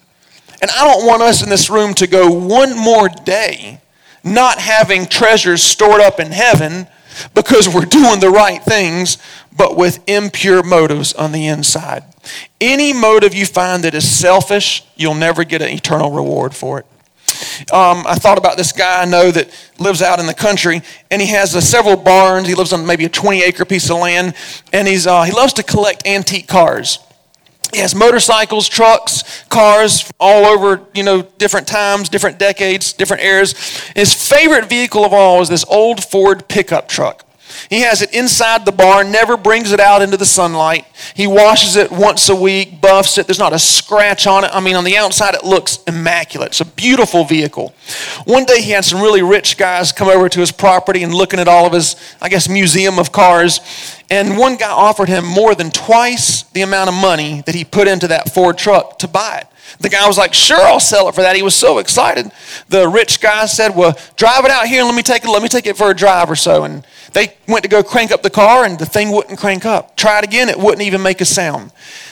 And 0.62 0.70
I 0.72 0.84
don't 0.84 1.06
want 1.06 1.22
us 1.22 1.44
in 1.44 1.50
this 1.50 1.70
room 1.70 1.94
to 1.96 2.08
go 2.08 2.32
one 2.32 2.78
more 2.78 3.10
day 3.10 3.82
not 4.24 4.60
having 4.60 5.06
treasures 5.06 5.64
stored 5.64 6.02
up 6.02 6.20
in 6.20 6.32
heaven 6.32 6.88
because 7.34 7.68
we're 7.68 7.86
doing 7.86 8.20
the 8.20 8.30
right 8.30 8.64
things, 8.64 9.18
but 9.62 9.78
with 9.78 10.00
impure 10.10 10.64
motives 10.64 11.14
on 11.14 11.32
the 11.32 11.46
inside. 11.46 12.04
Any 12.60 12.94
motive 12.94 13.36
you 13.36 13.46
find 13.46 13.84
that 13.84 13.94
is 13.94 14.10
selfish, 14.10 14.84
you'll 14.96 15.14
never 15.14 15.44
get 15.44 15.62
an 15.62 15.70
eternal 15.70 16.10
reward 16.10 16.56
for 16.56 16.80
it. 16.80 16.86
Um, 17.72 18.04
I 18.08 18.16
thought 18.16 18.40
about 18.40 18.58
this 18.58 18.72
guy 18.72 19.04
I 19.04 19.06
know 19.06 19.30
that 19.30 19.52
lives 19.78 20.02
out 20.02 20.20
in 20.20 20.26
the 20.26 20.34
country, 20.34 20.82
and 21.12 21.22
he 21.22 21.28
has 21.28 21.56
uh, 21.56 21.62
several 21.62 21.96
barns. 21.96 22.48
He 22.48 22.56
lives 22.56 22.74
on 22.74 22.88
maybe 22.88 23.06
a 23.06 23.10
20 23.10 23.44
acre 23.44 23.64
piece 23.64 23.88
of 23.92 23.98
land, 23.98 24.34
and 24.74 24.88
he's, 24.88 25.06
uh, 25.06 25.22
he 25.22 25.32
loves 25.32 25.54
to 25.54 25.64
collect 25.64 26.08
antique 26.08 26.48
cars. 26.48 26.98
He 27.72 27.82
has 27.82 27.94
motorcycles, 27.94 28.68
trucks, 28.68 29.44
cars 29.50 30.12
all 30.20 30.48
over, 30.48 30.82
you 30.96 31.04
know, 31.04 31.22
different 31.38 31.68
times, 31.68 32.10
different 32.10 32.40
decades, 32.40 32.94
different 32.94 33.22
eras. 33.22 33.54
His 33.96 34.12
favorite 34.12 34.68
vehicle 34.68 35.06
of 35.06 35.14
all 35.14 35.40
is 35.40 35.50
this 35.50 35.66
old 35.70 36.04
Ford 36.04 36.48
pickup 36.48 36.88
truck. 36.88 37.28
He 37.70 37.82
has 37.82 38.02
it 38.02 38.14
inside 38.14 38.66
the 38.66 38.72
barn, 38.72 39.12
never 39.12 39.38
brings 39.38 39.72
it 39.72 39.80
out 39.80 40.02
into 40.02 40.18
the 40.18 40.26
sunlight. 40.26 40.86
He 41.14 41.28
washes 41.28 41.76
it 41.76 41.92
once 41.92 42.30
a 42.30 42.36
week, 42.36 42.82
buffs 42.82 43.18
it. 43.18 43.28
There's 43.28 43.40
not 43.40 43.54
a 43.54 43.60
scratch 43.60 44.28
on 44.28 44.44
it. 44.44 44.52
I 44.54 44.60
mean, 44.60 44.76
on 44.76 44.84
the 44.84 44.98
outside, 44.98 45.36
it 45.36 45.44
looks 45.44 45.80
immaculate. 45.88 46.50
It's 46.50 46.62
a 46.62 46.66
beautiful 46.66 47.24
vehicle. 47.24 47.74
One 48.26 48.46
day, 48.46 48.62
he 48.62 48.72
had 48.72 48.86
some 48.86 49.02
really 49.02 49.22
rich 49.22 49.58
guys 49.58 49.92
come 49.92 50.08
over 50.08 50.30
to 50.30 50.40
his 50.40 50.52
property 50.52 51.04
and 51.04 51.14
looking 51.14 51.40
at 51.40 51.48
all 51.48 51.66
of 51.66 51.74
his, 51.74 51.96
I 52.22 52.30
guess, 52.30 52.50
museum 52.50 53.00
of 53.00 53.12
cars. 53.12 53.60
And 54.10 54.38
one 54.38 54.58
guy 54.58 54.70
offered 54.70 55.08
him 55.08 55.26
more 55.26 55.56
than 55.56 55.72
twice 55.72 56.44
the 56.44 56.62
amount 56.62 56.90
of 56.90 56.96
money 56.96 57.42
that 57.46 57.56
he 57.56 57.64
put 57.64 57.88
into 57.88 58.08
that 58.10 58.34
Ford 58.34 58.58
truck 58.58 59.00
to 59.00 59.08
buy 59.08 59.38
it. 59.38 59.48
The 59.80 59.88
guy 59.88 60.06
was 60.06 60.18
like, 60.18 60.34
"Sure, 60.34 60.60
I'll 60.60 60.82
sell 60.82 61.08
it 61.08 61.16
for 61.16 61.22
that." 61.22 61.38
He 61.38 61.42
was 61.42 61.56
so 61.56 61.78
excited. 61.78 62.30
The 62.68 62.90
rich 62.90 63.22
guy 63.22 63.46
said, 63.46 63.74
"Well, 63.74 63.98
drive 64.18 64.44
it 64.44 64.52
out 64.52 64.68
here 64.68 64.80
and 64.80 64.88
let 64.88 64.96
me 64.96 65.02
take 65.02 65.24
it. 65.24 65.30
Let 65.30 65.42
me 65.42 65.48
take 65.48 65.66
it 65.66 65.78
for 65.78 65.90
a 65.90 65.96
drive 65.96 66.30
or 66.30 66.36
so." 66.36 66.66
And 66.66 66.86
they 67.14 67.36
went 67.48 67.64
to 67.64 67.70
go 67.70 67.84
crank 67.84 68.12
up 68.12 68.24
the 68.24 68.30
car, 68.30 68.64
and 68.64 68.80
the 68.80 68.86
thing 68.86 69.12
wouldn't 69.12 69.40
crank 69.40 69.66
up. 69.66 69.96
Tried 69.98 70.24
again; 70.24 70.50
it 70.50 70.58
wouldn't 70.58 70.82
even 70.82 71.02
make 71.02 71.22
a 71.22 71.26
sound. 71.26 71.72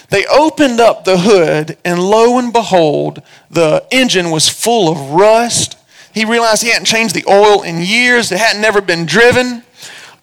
They 0.10 0.26
opened 0.26 0.80
up 0.80 1.06
the 1.06 1.20
hood, 1.20 1.78
and 1.86 2.00
lo 2.00 2.38
and 2.38 2.52
behold, 2.52 3.22
the 3.50 3.86
engine 3.92 4.32
was 4.32 4.50
full 4.50 4.92
of 4.92 5.12
rust. 5.12 5.78
He 6.14 6.26
realized 6.26 6.64
he 6.64 6.70
hadn't 6.70 6.86
changed 6.86 7.16
the 7.16 7.26
oil 7.30 7.62
in 7.62 7.82
years. 7.82 8.32
It 8.32 8.40
hadn't 8.40 8.62
never 8.62 8.82
been 8.82 9.06
driven. 9.06 9.64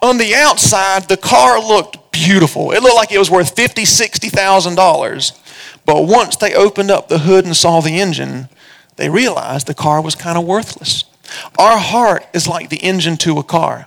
On 0.03 0.19
the 0.19 0.35
outside, 0.35 1.09
the 1.09 1.17
car 1.17 1.59
looked 1.61 2.13
beautiful. 2.13 2.73
It 2.73 2.83
looked 2.83 2.97
like 2.97 3.13
it 3.13 3.19
was 3.19 3.31
worth 3.31 3.55
fifty, 3.55 3.85
sixty 3.85 4.29
thousand 4.29 4.75
dollars. 4.75 5.33
But 5.85 6.03
once 6.03 6.37
they 6.37 6.55
opened 6.55 6.91
up 6.91 7.09
the 7.09 7.21
hood 7.21 7.45
and 7.45 7.57
saw 7.57 7.81
the 7.81 8.01
engine, 8.01 8.49
they 8.97 9.09
realized 9.09 9.67
the 9.67 9.75
car 9.75 10.03
was 10.03 10.15
kind 10.15 10.37
of 10.37 10.45
worthless. 10.45 11.05
Our 11.59 11.79
heart 11.79 12.27
is 12.33 12.49
like 12.49 12.69
the 12.69 12.79
engine 12.79 13.17
to 13.19 13.39
a 13.39 13.43
car. 13.43 13.87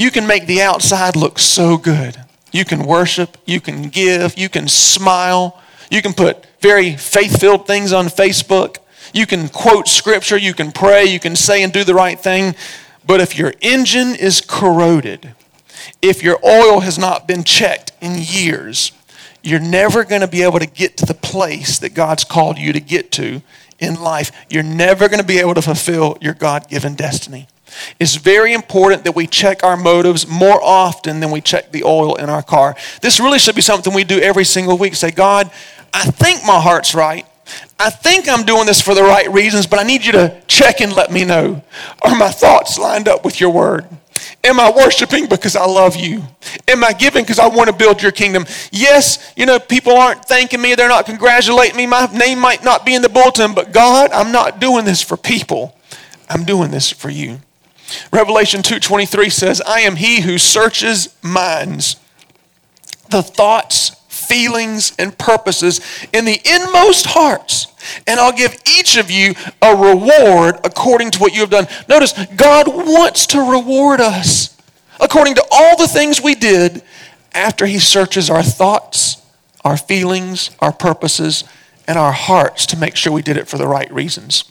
You 0.00 0.10
can 0.10 0.26
make 0.26 0.46
the 0.46 0.62
outside 0.62 1.14
look 1.14 1.38
so 1.38 1.76
good. 1.76 2.16
You 2.52 2.64
can 2.64 2.86
worship, 2.86 3.36
you 3.44 3.60
can 3.60 3.90
give, 3.90 4.38
you 4.38 4.48
can 4.48 4.66
smile, 4.66 5.60
you 5.90 6.00
can 6.00 6.14
put 6.14 6.46
very 6.60 6.96
faith 6.96 7.38
filled 7.38 7.66
things 7.66 7.92
on 7.92 8.06
Facebook, 8.06 8.78
you 9.12 9.26
can 9.26 9.50
quote 9.50 9.88
scripture, 9.88 10.38
you 10.38 10.54
can 10.54 10.72
pray, 10.72 11.04
you 11.04 11.20
can 11.20 11.36
say 11.36 11.62
and 11.62 11.70
do 11.70 11.84
the 11.84 11.92
right 11.92 12.18
thing. 12.18 12.54
But 13.06 13.20
if 13.20 13.36
your 13.36 13.52
engine 13.60 14.14
is 14.14 14.40
corroded, 14.40 15.34
if 16.00 16.22
your 16.22 16.38
oil 16.42 16.80
has 16.80 16.98
not 16.98 17.28
been 17.28 17.44
checked 17.44 17.92
in 18.00 18.14
years, 18.16 18.92
you're 19.42 19.60
never 19.60 20.04
going 20.04 20.22
to 20.22 20.28
be 20.28 20.40
able 20.40 20.60
to 20.60 20.66
get 20.66 20.96
to 20.96 21.04
the 21.04 21.12
place 21.12 21.78
that 21.78 21.92
God's 21.92 22.24
called 22.24 22.56
you 22.56 22.72
to 22.72 22.80
get 22.80 23.12
to 23.12 23.42
in 23.78 24.00
life. 24.00 24.32
You're 24.48 24.62
never 24.62 25.10
going 25.10 25.20
to 25.20 25.26
be 25.26 25.40
able 25.40 25.54
to 25.56 25.62
fulfill 25.62 26.16
your 26.22 26.34
God 26.34 26.70
given 26.70 26.94
destiny. 26.94 27.48
It's 27.98 28.16
very 28.16 28.52
important 28.52 29.04
that 29.04 29.14
we 29.14 29.26
check 29.26 29.62
our 29.62 29.76
motives 29.76 30.26
more 30.26 30.62
often 30.62 31.20
than 31.20 31.30
we 31.30 31.40
check 31.40 31.72
the 31.72 31.84
oil 31.84 32.16
in 32.16 32.28
our 32.30 32.42
car. 32.42 32.76
This 33.02 33.20
really 33.20 33.38
should 33.38 33.54
be 33.54 33.62
something 33.62 33.92
we 33.92 34.04
do 34.04 34.18
every 34.20 34.44
single 34.44 34.78
week. 34.78 34.94
Say, 34.94 35.10
God, 35.10 35.50
I 35.92 36.04
think 36.04 36.44
my 36.44 36.60
heart's 36.60 36.94
right. 36.94 37.26
I 37.78 37.90
think 37.90 38.28
I'm 38.28 38.44
doing 38.44 38.66
this 38.66 38.80
for 38.80 38.94
the 38.94 39.02
right 39.02 39.30
reasons, 39.30 39.66
but 39.66 39.78
I 39.78 39.82
need 39.82 40.04
you 40.04 40.12
to 40.12 40.40
check 40.46 40.80
and 40.80 40.94
let 40.94 41.10
me 41.10 41.24
know. 41.24 41.62
Are 42.02 42.16
my 42.16 42.30
thoughts 42.30 42.78
lined 42.78 43.08
up 43.08 43.24
with 43.24 43.40
your 43.40 43.50
word? 43.50 43.86
Am 44.44 44.60
I 44.60 44.70
worshiping 44.70 45.26
because 45.28 45.56
I 45.56 45.64
love 45.64 45.96
you? 45.96 46.22
Am 46.68 46.84
I 46.84 46.92
giving 46.92 47.24
because 47.24 47.38
I 47.38 47.48
want 47.48 47.68
to 47.68 47.76
build 47.76 48.02
your 48.02 48.12
kingdom? 48.12 48.44
Yes, 48.70 49.32
you 49.36 49.46
know, 49.46 49.58
people 49.58 49.96
aren't 49.96 50.24
thanking 50.24 50.60
me, 50.60 50.74
they're 50.74 50.88
not 50.88 51.06
congratulating 51.06 51.76
me. 51.76 51.86
My 51.86 52.06
name 52.06 52.38
might 52.38 52.62
not 52.62 52.84
be 52.86 52.94
in 52.94 53.02
the 53.02 53.08
bulletin, 53.08 53.54
but 53.54 53.72
God, 53.72 54.10
I'm 54.12 54.32
not 54.32 54.60
doing 54.60 54.84
this 54.84 55.02
for 55.02 55.16
people. 55.16 55.76
I'm 56.28 56.44
doing 56.44 56.70
this 56.70 56.90
for 56.90 57.10
you. 57.10 57.40
Revelation 58.12 58.62
2:23 58.62 59.30
says, 59.30 59.60
"I 59.66 59.80
am 59.80 59.96
he 59.96 60.20
who 60.20 60.38
searches 60.38 61.08
minds, 61.22 61.96
the 63.08 63.22
thoughts, 63.22 63.92
feelings, 64.08 64.92
and 64.98 65.16
purposes 65.16 65.80
in 66.12 66.24
the 66.24 66.40
inmost 66.44 67.06
hearts." 67.06 67.66
and 68.06 68.20
I'll 68.20 68.32
give 68.32 68.56
each 68.78 68.96
of 68.96 69.10
you 69.10 69.34
a 69.62 69.74
reward 69.74 70.60
according 70.64 71.10
to 71.12 71.18
what 71.18 71.32
you 71.32 71.40
have 71.40 71.50
done. 71.50 71.66
Notice, 71.88 72.12
God 72.36 72.68
wants 72.68 73.26
to 73.28 73.40
reward 73.40 74.00
us 74.00 74.56
according 75.00 75.34
to 75.36 75.44
all 75.50 75.76
the 75.76 75.88
things 75.88 76.20
we 76.20 76.34
did 76.34 76.82
after 77.32 77.66
He 77.66 77.78
searches 77.78 78.28
our 78.28 78.42
thoughts, 78.42 79.16
our 79.64 79.76
feelings, 79.76 80.50
our 80.60 80.72
purposes, 80.72 81.44
and 81.86 81.98
our 81.98 82.12
hearts 82.12 82.66
to 82.66 82.76
make 82.76 82.96
sure 82.96 83.12
we 83.12 83.22
did 83.22 83.36
it 83.36 83.48
for 83.48 83.58
the 83.58 83.66
right 83.66 83.92
reasons 83.92 84.44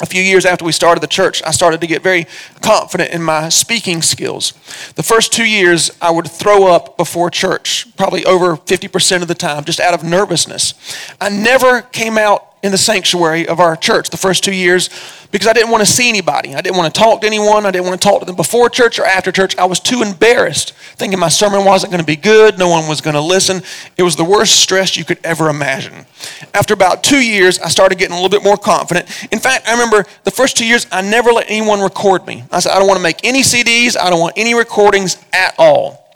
a 0.00 0.06
few 0.06 0.22
years 0.22 0.44
after 0.44 0.64
we 0.64 0.72
started 0.72 1.00
the 1.00 1.06
church, 1.06 1.42
I 1.44 1.50
started 1.50 1.80
to 1.80 1.86
get 1.86 2.02
very 2.02 2.26
confident 2.62 3.10
in 3.10 3.22
my 3.22 3.48
speaking 3.48 4.02
skills. 4.02 4.52
The 4.94 5.02
first 5.02 5.32
two 5.32 5.44
years, 5.44 5.90
I 6.00 6.10
would 6.10 6.30
throw 6.30 6.72
up 6.72 6.96
before 6.96 7.30
church, 7.30 7.86
probably 7.96 8.24
over 8.24 8.56
50% 8.56 9.22
of 9.22 9.28
the 9.28 9.34
time, 9.34 9.64
just 9.64 9.80
out 9.80 9.94
of 9.94 10.02
nervousness. 10.02 10.74
I 11.20 11.28
never 11.28 11.82
came 11.82 12.16
out 12.16 12.49
in 12.62 12.72
the 12.72 12.78
sanctuary 12.78 13.48
of 13.48 13.58
our 13.58 13.74
church 13.74 14.10
the 14.10 14.16
first 14.16 14.44
two 14.44 14.54
years 14.54 14.90
because 15.30 15.46
I 15.46 15.52
didn't 15.52 15.70
want 15.70 15.84
to 15.84 15.90
see 15.90 16.08
anybody. 16.08 16.54
I 16.54 16.60
didn't 16.60 16.76
want 16.76 16.92
to 16.92 16.98
talk 16.98 17.20
to 17.22 17.26
anyone. 17.26 17.64
I 17.64 17.70
didn't 17.70 17.86
want 17.86 18.00
to 18.00 18.06
talk 18.06 18.20
to 18.20 18.26
them 18.26 18.36
before 18.36 18.68
church 18.68 18.98
or 18.98 19.06
after 19.06 19.32
church. 19.32 19.56
I 19.56 19.64
was 19.64 19.80
too 19.80 20.02
embarrassed, 20.02 20.72
thinking 20.96 21.18
my 21.18 21.28
sermon 21.28 21.64
wasn't 21.64 21.92
going 21.92 22.02
to 22.02 22.06
be 22.06 22.16
good. 22.16 22.58
No 22.58 22.68
one 22.68 22.88
was 22.88 23.00
going 23.00 23.14
to 23.14 23.20
listen. 23.20 23.62
It 23.96 24.02
was 24.02 24.16
the 24.16 24.24
worst 24.24 24.60
stress 24.60 24.96
you 24.96 25.04
could 25.04 25.18
ever 25.24 25.48
imagine. 25.48 26.04
After 26.52 26.74
about 26.74 27.02
two 27.02 27.24
years, 27.24 27.58
I 27.60 27.68
started 27.68 27.98
getting 27.98 28.12
a 28.12 28.20
little 28.20 28.30
bit 28.30 28.44
more 28.44 28.56
confident. 28.56 29.08
In 29.32 29.38
fact, 29.38 29.68
I 29.68 29.72
remember 29.72 30.04
the 30.24 30.30
first 30.30 30.56
two 30.56 30.66
years, 30.66 30.86
I 30.92 31.00
never 31.00 31.30
let 31.30 31.46
anyone 31.48 31.80
record 31.80 32.26
me. 32.26 32.44
I 32.50 32.60
said, 32.60 32.72
I 32.72 32.78
don't 32.78 32.88
want 32.88 32.98
to 32.98 33.02
make 33.02 33.24
any 33.24 33.42
CDs. 33.42 33.96
I 33.96 34.10
don't 34.10 34.20
want 34.20 34.34
any 34.36 34.54
recordings 34.54 35.16
at 35.32 35.54
all. 35.58 36.09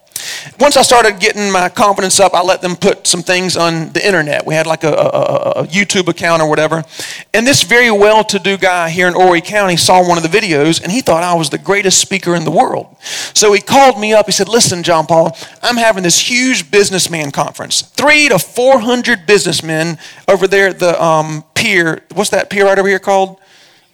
Once 0.61 0.77
I 0.77 0.83
started 0.83 1.19
getting 1.19 1.51
my 1.51 1.69
confidence 1.69 2.21
up, 2.21 2.35
I 2.35 2.43
let 2.43 2.63
them 2.63 2.77
put 2.77 3.07
some 3.07 3.23
things 3.23 3.57
on 3.57 3.93
the 3.93 4.05
internet. 4.05 4.47
We 4.47 4.55
had 4.55 4.67
like 4.67 4.85
a, 4.85 4.93
a, 4.93 5.51
a 5.63 5.67
YouTube 5.67 6.09
account 6.09 6.43
or 6.43 6.49
whatever. 6.49 6.85
And 7.33 7.47
this 7.47 7.63
very 7.63 7.91
well 7.91 8.25
to 8.25 8.39
do 8.39 8.57
guy 8.57 8.91
here 8.91 9.09
in 9.09 9.15
Horry 9.15 9.41
County 9.41 9.77
saw 9.77 10.07
one 10.07 10.17
of 10.17 10.23
the 10.23 10.39
videos 10.39 10.83
and 10.83 10.91
he 10.91 11.01
thought 11.01 11.23
I 11.23 11.35
was 11.35 11.51
the 11.51 11.59
greatest 11.59 12.01
speaker 12.01 12.35
in 12.35 12.45
the 12.45 12.51
world. 12.51 12.97
So 13.35 13.53
he 13.53 13.61
called 13.61 13.99
me 13.99 14.13
up. 14.13 14.27
He 14.27 14.33
said, 14.33 14.49
Listen, 14.49 14.83
John 14.83 15.07
Paul, 15.07 15.37
I'm 15.63 15.77
having 15.77 16.03
this 16.03 16.19
huge 16.19 16.71
businessman 16.71 17.31
conference. 17.31 17.83
Three 17.83 18.29
to 18.29 18.39
400 18.39 19.27
businessmen 19.27 19.99
over 20.29 20.47
there 20.47 20.69
at 20.69 20.79
the 20.79 21.03
um, 21.03 21.45
pier. 21.55 22.03
What's 22.15 22.31
that 22.31 22.51
pier 22.51 22.67
right 22.67 22.79
over 22.79 22.89
here 22.89 22.99
called? 22.99 23.39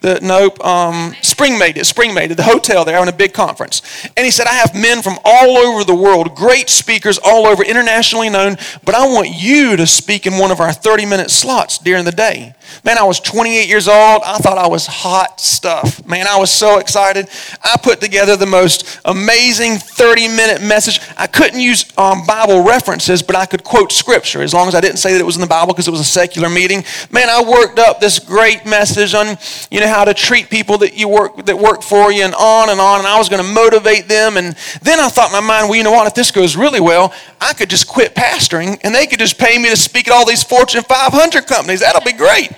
The 0.00 0.18
nope, 0.22 0.64
um, 0.64 1.12
Springmaid, 1.22 1.76
at 1.76 1.84
Springmaid, 1.84 2.30
at 2.30 2.36
the 2.36 2.42
hotel 2.42 2.84
there, 2.84 2.96
having 2.96 3.12
a 3.12 3.16
big 3.16 3.32
conference. 3.32 3.82
And 4.16 4.24
he 4.24 4.30
said, 4.30 4.46
I 4.46 4.54
have 4.54 4.74
men 4.74 5.02
from 5.02 5.18
all 5.24 5.58
over 5.58 5.84
the 5.84 5.94
world, 5.94 6.34
great 6.34 6.70
speakers 6.70 7.18
all 7.18 7.46
over, 7.46 7.62
internationally 7.62 8.30
known, 8.30 8.56
but 8.84 8.94
I 8.94 9.06
want 9.06 9.28
you 9.30 9.76
to 9.76 9.86
speak 9.86 10.26
in 10.26 10.38
one 10.38 10.50
of 10.50 10.60
our 10.60 10.72
30 10.72 11.06
minute 11.06 11.30
slots 11.30 11.78
during 11.78 12.04
the 12.04 12.12
day. 12.12 12.54
Man, 12.84 12.98
I 12.98 13.04
was 13.04 13.20
28 13.20 13.68
years 13.68 13.88
old. 13.88 14.22
I 14.24 14.38
thought 14.38 14.58
I 14.58 14.66
was 14.66 14.86
hot 14.86 15.40
stuff. 15.40 16.06
Man, 16.06 16.26
I 16.26 16.38
was 16.38 16.50
so 16.50 16.78
excited. 16.78 17.28
I 17.62 17.76
put 17.82 18.00
together 18.00 18.36
the 18.36 18.46
most 18.46 19.00
amazing 19.04 19.76
30 19.76 20.28
minute 20.28 20.62
message. 20.62 21.00
I 21.16 21.26
couldn't 21.26 21.60
use 21.60 21.84
um, 21.98 22.24
Bible 22.26 22.62
references, 22.62 23.22
but 23.22 23.36
I 23.36 23.46
could 23.46 23.64
quote 23.64 23.92
scripture 23.92 24.42
as 24.42 24.54
long 24.54 24.68
as 24.68 24.74
I 24.74 24.80
didn't 24.80 24.98
say 24.98 25.12
that 25.12 25.20
it 25.20 25.26
was 25.26 25.36
in 25.36 25.40
the 25.40 25.46
Bible 25.46 25.72
because 25.72 25.88
it 25.88 25.92
was 25.92 26.00
a 26.00 26.04
secular 26.04 26.48
meeting. 26.48 26.84
Man, 27.10 27.28
I 27.28 27.42
worked 27.42 27.78
up 27.78 28.00
this 28.00 28.18
great 28.18 28.66
message 28.66 29.14
on, 29.14 29.36
you 29.70 29.80
know, 29.80 29.88
how 29.88 30.04
to 30.04 30.14
treat 30.14 30.50
people 30.50 30.78
that 30.78 30.96
you 30.96 31.08
work 31.08 31.44
that 31.46 31.58
work 31.58 31.82
for 31.82 32.12
you 32.12 32.24
and 32.24 32.34
on 32.34 32.70
and 32.70 32.80
on. 32.80 33.00
And 33.00 33.06
I 33.06 33.18
was 33.18 33.28
going 33.28 33.42
to 33.42 33.52
motivate 33.52 34.08
them. 34.08 34.36
And 34.36 34.54
then 34.82 35.00
I 35.00 35.08
thought 35.08 35.28
in 35.28 35.32
my 35.32 35.40
mind, 35.40 35.68
well, 35.68 35.76
you 35.76 35.84
know 35.84 35.92
what? 35.92 36.06
If 36.06 36.14
this 36.14 36.30
goes 36.30 36.56
really 36.56 36.80
well, 36.80 37.12
I 37.40 37.52
could 37.52 37.70
just 37.70 37.88
quit 37.88 38.14
pastoring 38.14 38.78
and 38.82 38.94
they 38.94 39.06
could 39.06 39.18
just 39.18 39.38
pay 39.38 39.58
me 39.58 39.68
to 39.70 39.76
speak 39.76 40.08
at 40.08 40.14
all 40.14 40.26
these 40.26 40.42
Fortune 40.42 40.82
500 40.82 41.46
companies. 41.46 41.80
That'll 41.80 42.04
be 42.04 42.12
great. 42.12 42.50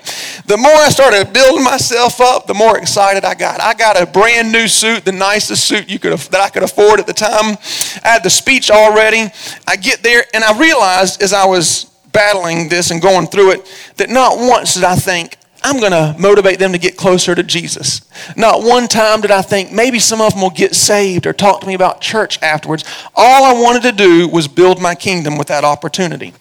The 0.47 0.57
more 0.57 0.73
I 0.73 0.89
started 0.89 1.33
building 1.33 1.65
myself 1.65 2.21
up, 2.21 2.47
the 2.47 2.55
more 2.55 2.79
excited 2.79 3.25
I 3.25 3.35
got. 3.35 3.61
I 3.61 3.75
got 3.75 4.01
a 4.01 4.07
brand 4.07 4.51
new 4.51 4.69
suit, 4.69 5.05
the 5.05 5.13
nicest 5.13 5.65
suit 5.65 5.89
you 5.89 5.99
could 5.99 6.13
that 6.19 6.41
I 6.41 6.49
could 6.49 6.63
afford 6.63 7.01
at 7.01 7.07
the 7.07 7.13
time. 7.13 7.57
I 8.05 8.09
had 8.09 8.23
the 8.23 8.31
speech 8.31 8.71
already. 8.71 9.31
I 9.67 9.77
get 9.77 10.03
there 10.03 10.25
and 10.35 10.43
I 10.45 10.59
realized 10.59 11.23
as 11.23 11.33
I 11.33 11.47
was 11.47 11.85
battling 12.13 12.69
this 12.69 12.91
and 12.91 13.01
going 13.01 13.27
through 13.27 13.53
it 13.53 13.93
that 13.97 14.11
not 14.11 14.39
once 14.39 14.75
did 14.75 14.85
I 14.85 14.97
think 14.97 15.37
I'm 15.65 15.79
going 15.79 15.93
to 15.93 16.17
motivate 16.19 16.59
them 16.59 16.73
to 16.73 16.79
get 16.79 16.97
closer 16.97 17.35
to 17.35 17.43
Jesus. 17.43 18.01
Not 18.37 18.63
one 18.63 18.89
time 18.89 19.21
did 19.21 19.31
I 19.31 19.43
think 19.43 19.71
maybe 19.71 19.99
some 19.99 20.21
of 20.21 20.33
them 20.33 20.43
will 20.43 20.51
get 20.51 20.75
saved 20.75 21.27
or 21.27 21.33
talk 21.33 21.61
to 21.61 21.67
me 21.67 21.75
about 21.75 22.01
church 22.01 22.43
afterwards. 22.43 22.85
All 23.15 23.45
I 23.45 23.61
wanted 23.61 23.83
to 23.83 23.93
do 23.93 24.29
was 24.29 24.49
build 24.49 24.83
my 24.83 24.95
kingdom 24.95 25.39
with 25.39 25.49
that 25.49 25.65
opportunity. 25.65 26.35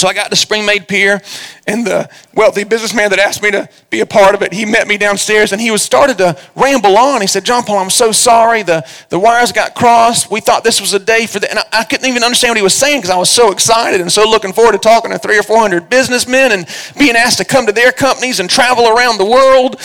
So 0.00 0.08
I 0.08 0.14
got 0.14 0.30
to 0.30 0.36
Springmaid 0.36 0.88
Pier, 0.88 1.20
and 1.66 1.86
the 1.86 2.08
wealthy 2.32 2.64
businessman 2.64 3.10
that 3.10 3.18
asked 3.18 3.42
me 3.42 3.50
to 3.50 3.68
be 3.90 4.00
a 4.00 4.06
part 4.06 4.34
of 4.34 4.40
it, 4.40 4.50
he 4.50 4.64
met 4.64 4.88
me 4.88 4.96
downstairs, 4.96 5.52
and 5.52 5.60
he 5.60 5.70
was 5.70 5.82
started 5.82 6.16
to 6.16 6.38
ramble 6.56 6.96
on. 6.96 7.20
He 7.20 7.26
said, 7.26 7.44
"John 7.44 7.64
Paul, 7.64 7.80
I'm 7.80 7.90
so 7.90 8.10
sorry. 8.10 8.62
The 8.62 8.88
the 9.10 9.18
wires 9.18 9.52
got 9.52 9.74
crossed. 9.74 10.30
We 10.30 10.40
thought 10.40 10.64
this 10.64 10.80
was 10.80 10.94
a 10.94 10.98
day 10.98 11.26
for 11.26 11.38
the." 11.38 11.50
And 11.50 11.58
I, 11.58 11.64
I 11.80 11.84
couldn't 11.84 12.08
even 12.08 12.24
understand 12.24 12.52
what 12.52 12.56
he 12.56 12.62
was 12.62 12.72
saying 12.72 13.00
because 13.00 13.10
I 13.10 13.18
was 13.18 13.28
so 13.28 13.52
excited 13.52 14.00
and 14.00 14.10
so 14.10 14.26
looking 14.26 14.54
forward 14.54 14.72
to 14.72 14.78
talking 14.78 15.10
to 15.10 15.18
three 15.18 15.38
or 15.38 15.42
four 15.42 15.58
hundred 15.58 15.90
businessmen 15.90 16.52
and 16.52 16.66
being 16.98 17.14
asked 17.14 17.36
to 17.36 17.44
come 17.44 17.66
to 17.66 17.72
their 17.72 17.92
companies 17.92 18.40
and 18.40 18.48
travel 18.48 18.88
around 18.88 19.18
the 19.18 19.26
world. 19.26 19.78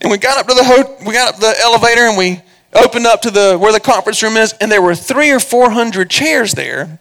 And 0.00 0.10
we 0.10 0.16
got 0.16 0.38
up 0.38 0.46
to 0.46 0.54
the 0.54 0.64
ho- 0.64 0.96
we 1.06 1.12
got 1.12 1.34
up 1.34 1.38
the 1.38 1.54
elevator, 1.60 2.08
and 2.08 2.16
we 2.16 2.40
opened 2.72 3.06
up 3.06 3.20
to 3.20 3.30
the 3.30 3.58
where 3.58 3.74
the 3.74 3.80
conference 3.80 4.22
room 4.22 4.38
is, 4.38 4.54
and 4.54 4.72
there 4.72 4.80
were 4.80 4.94
three 4.94 5.30
or 5.30 5.38
four 5.38 5.68
hundred 5.68 6.08
chairs 6.08 6.52
there 6.52 6.98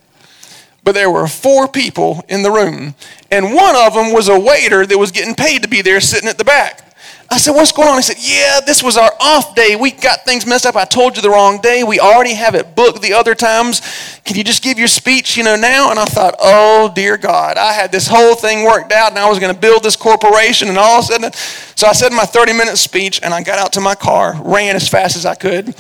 but 0.84 0.94
there 0.94 1.12
were 1.12 1.28
four 1.28 1.68
people 1.68 2.24
in 2.30 2.44
the 2.44 2.52
room, 2.52 2.96
and 3.32 3.54
one 3.54 3.76
of 3.76 3.94
them 3.94 4.14
was 4.14 4.28
a 4.28 4.40
waiter 4.40 4.86
that 4.86 4.98
was 4.98 5.12
getting 5.12 5.36
paid 5.36 5.64
to 5.64 5.70
be 5.70 5.82
there 5.82 6.00
sitting 6.02 6.30
at 6.30 6.38
the 6.38 6.46
back. 6.46 6.90
I 7.32 7.38
said, 7.38 7.52
What's 7.52 7.72
going 7.72 7.90
on? 7.90 7.98
He 7.98 8.02
said, 8.02 8.18
Yeah, 8.20 8.60
this 8.66 8.82
was 8.82 8.98
our 8.98 9.12
off 9.20 9.54
day. 9.54 9.76
We 9.76 9.92
got 9.92 10.26
things 10.26 10.48
messed 10.48 10.66
up. 10.66 10.76
I 10.76 10.86
told 10.86 11.16
you 11.16 11.22
the 11.22 11.30
wrong 11.30 11.62
day. 11.62 11.84
We 11.84 12.00
already 12.00 12.34
have 12.34 12.56
it 12.56 12.76
booked 12.76 13.02
the 13.02 13.14
other 13.14 13.36
times. 13.36 13.82
Can 14.26 14.36
you 14.36 14.44
just 14.44 14.64
give 14.64 14.80
your 14.80 14.88
speech, 14.88 15.38
you 15.38 15.44
know, 15.44 15.56
now? 15.56 15.92
And 15.92 16.00
I 16.00 16.06
thought, 16.06 16.36
Oh, 16.40 16.92
dear 16.94 17.18
God. 17.18 17.58
I 17.58 17.74
had 17.74 17.92
this 17.92 18.08
whole 18.08 18.34
thing 18.34 18.64
worked 18.64 18.92
out 18.92 19.12
and 19.12 19.20
I 19.20 19.30
was 19.30 19.38
going 19.38 19.54
to 19.54 19.60
build 19.60 19.84
this 19.84 19.96
corporation 19.96 20.70
and 20.70 20.78
all 20.78 21.00
of 21.00 21.06
a 21.06 21.08
sudden. 21.08 21.34
So 21.76 21.88
I 21.88 21.94
said 21.94 22.12
my 22.12 22.26
30 22.26 22.54
minute 22.54 22.78
speech 22.78 23.22
and 23.22 23.34
I 23.34 23.44
got 23.44 23.60
out 23.60 23.74
to 23.74 23.82
my 23.82 23.96
car, 23.96 24.42
ran 24.44 24.76
as 24.76 24.88
fast 24.88 25.16
as 25.16 25.26
I 25.26 25.36
could. 25.36 25.76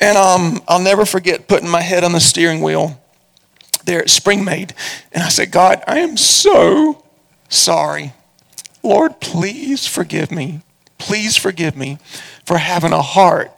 And 0.00 0.16
um, 0.16 0.62
I'll 0.66 0.82
never 0.82 1.04
forget 1.04 1.46
putting 1.46 1.68
my 1.68 1.82
head 1.82 2.04
on 2.04 2.12
the 2.12 2.20
steering 2.20 2.62
wheel 2.62 2.98
there 3.86 4.00
at 4.00 4.08
Springmaid. 4.08 4.72
And 5.12 5.22
I 5.22 5.28
said, 5.28 5.50
God, 5.50 5.82
I 5.86 6.00
am 6.00 6.16
so 6.16 7.02
sorry. 7.48 8.12
Lord, 8.82 9.20
please 9.20 9.86
forgive 9.86 10.30
me. 10.30 10.60
Please 10.98 11.36
forgive 11.36 11.76
me 11.76 11.98
for 12.44 12.58
having 12.58 12.92
a 12.92 13.02
heart 13.02 13.50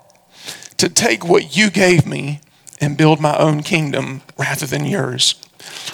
to 0.78 0.88
take 0.88 1.28
what 1.28 1.56
you 1.56 1.70
gave 1.70 2.06
me 2.06 2.40
and 2.80 2.96
build 2.96 3.20
my 3.20 3.36
own 3.36 3.62
kingdom 3.62 4.22
rather 4.38 4.66
than 4.66 4.84
yours. 4.84 5.34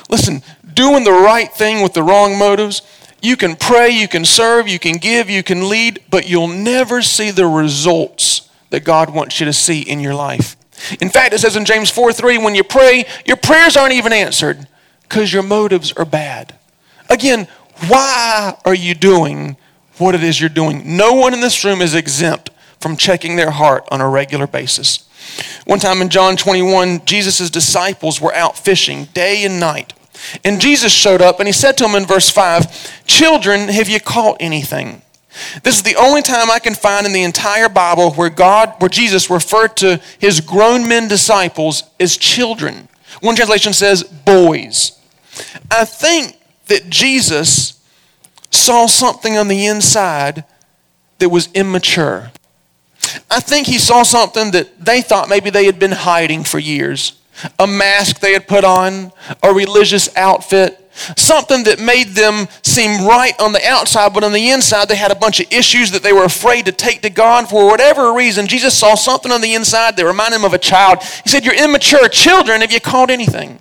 Listen, 0.08 0.42
doing 0.74 1.04
the 1.04 1.12
right 1.12 1.50
thing 1.52 1.82
with 1.82 1.94
the 1.94 2.02
wrong 2.02 2.38
motives, 2.38 2.82
you 3.22 3.36
can 3.36 3.56
pray, 3.56 3.88
you 3.88 4.06
can 4.06 4.24
serve, 4.24 4.68
you 4.68 4.78
can 4.78 4.98
give, 4.98 5.30
you 5.30 5.42
can 5.42 5.68
lead, 5.68 6.02
but 6.10 6.28
you'll 6.28 6.48
never 6.48 7.00
see 7.00 7.30
the 7.30 7.46
results 7.46 8.50
that 8.70 8.84
God 8.84 9.14
wants 9.14 9.40
you 9.40 9.46
to 9.46 9.52
see 9.52 9.80
in 9.80 10.00
your 10.00 10.14
life. 10.14 10.56
In 11.00 11.10
fact, 11.10 11.34
it 11.34 11.40
says 11.40 11.56
in 11.56 11.64
James 11.64 11.90
4 11.90 12.12
3, 12.12 12.38
when 12.38 12.54
you 12.54 12.64
pray, 12.64 13.06
your 13.24 13.36
prayers 13.36 13.76
aren't 13.76 13.94
even 13.94 14.12
answered 14.12 14.66
because 15.02 15.32
your 15.32 15.42
motives 15.42 15.92
are 15.92 16.04
bad. 16.04 16.54
Again, 17.08 17.46
why 17.88 18.56
are 18.64 18.74
you 18.74 18.94
doing 18.94 19.56
what 19.98 20.14
it 20.14 20.22
is 20.22 20.40
you're 20.40 20.48
doing? 20.48 20.96
No 20.96 21.12
one 21.12 21.34
in 21.34 21.40
this 21.40 21.64
room 21.64 21.80
is 21.80 21.94
exempt 21.94 22.50
from 22.80 22.96
checking 22.96 23.36
their 23.36 23.50
heart 23.50 23.86
on 23.90 24.00
a 24.00 24.08
regular 24.08 24.46
basis. 24.46 25.08
One 25.64 25.78
time 25.78 26.02
in 26.02 26.10
John 26.10 26.36
21, 26.36 27.06
Jesus' 27.06 27.50
disciples 27.50 28.20
were 28.20 28.34
out 28.34 28.58
fishing 28.58 29.06
day 29.14 29.44
and 29.44 29.58
night. 29.58 29.94
And 30.44 30.60
Jesus 30.60 30.92
showed 30.92 31.22
up 31.22 31.40
and 31.40 31.46
he 31.46 31.52
said 31.52 31.76
to 31.78 31.84
them 31.84 31.94
in 31.94 32.06
verse 32.06 32.30
5, 32.30 33.06
Children, 33.06 33.68
have 33.68 33.88
you 33.88 34.00
caught 34.00 34.36
anything? 34.40 35.02
This 35.62 35.76
is 35.76 35.82
the 35.82 35.96
only 35.96 36.22
time 36.22 36.50
I 36.50 36.58
can 36.58 36.74
find 36.74 37.06
in 37.06 37.12
the 37.12 37.22
entire 37.22 37.68
Bible 37.68 38.12
where 38.12 38.30
God, 38.30 38.74
where 38.78 38.88
Jesus 38.88 39.30
referred 39.30 39.76
to 39.78 40.00
his 40.18 40.40
grown 40.40 40.86
men 40.86 41.08
disciples 41.08 41.84
as 41.98 42.16
children. 42.16 42.88
One 43.20 43.36
translation 43.36 43.72
says 43.72 44.02
boys. 44.02 44.98
I 45.70 45.84
think 45.84 46.38
that 46.66 46.88
Jesus 46.88 47.80
saw 48.50 48.86
something 48.86 49.36
on 49.36 49.48
the 49.48 49.66
inside 49.66 50.44
that 51.18 51.28
was 51.28 51.50
immature. 51.52 52.30
I 53.30 53.40
think 53.40 53.66
he 53.66 53.78
saw 53.78 54.02
something 54.02 54.52
that 54.52 54.84
they 54.84 55.02
thought 55.02 55.28
maybe 55.28 55.50
they 55.50 55.66
had 55.66 55.78
been 55.78 55.92
hiding 55.92 56.44
for 56.44 56.58
years. 56.58 57.20
A 57.58 57.66
mask 57.66 58.20
they 58.20 58.32
had 58.32 58.46
put 58.46 58.64
on, 58.64 59.12
a 59.42 59.52
religious 59.52 60.14
outfit, 60.16 60.83
Something 61.16 61.64
that 61.64 61.80
made 61.80 62.10
them 62.10 62.46
seem 62.62 63.06
right 63.06 63.38
on 63.40 63.52
the 63.52 63.66
outside, 63.66 64.14
but 64.14 64.22
on 64.22 64.32
the 64.32 64.50
inside 64.50 64.88
they 64.88 64.96
had 64.96 65.10
a 65.10 65.16
bunch 65.16 65.40
of 65.40 65.52
issues 65.52 65.90
that 65.90 66.02
they 66.02 66.12
were 66.12 66.24
afraid 66.24 66.66
to 66.66 66.72
take 66.72 67.02
to 67.02 67.10
God. 67.10 67.48
For 67.48 67.66
whatever 67.66 68.12
reason, 68.12 68.46
Jesus 68.46 68.76
saw 68.76 68.94
something 68.94 69.32
on 69.32 69.40
the 69.40 69.54
inside 69.54 69.96
that 69.96 70.06
reminded 70.06 70.36
him 70.36 70.44
of 70.44 70.54
a 70.54 70.58
child. 70.58 71.02
He 71.24 71.30
said, 71.30 71.44
You're 71.44 71.54
immature 71.54 72.08
children. 72.08 72.60
Have 72.60 72.72
you 72.72 72.80
caught 72.80 73.10
anything? 73.10 73.58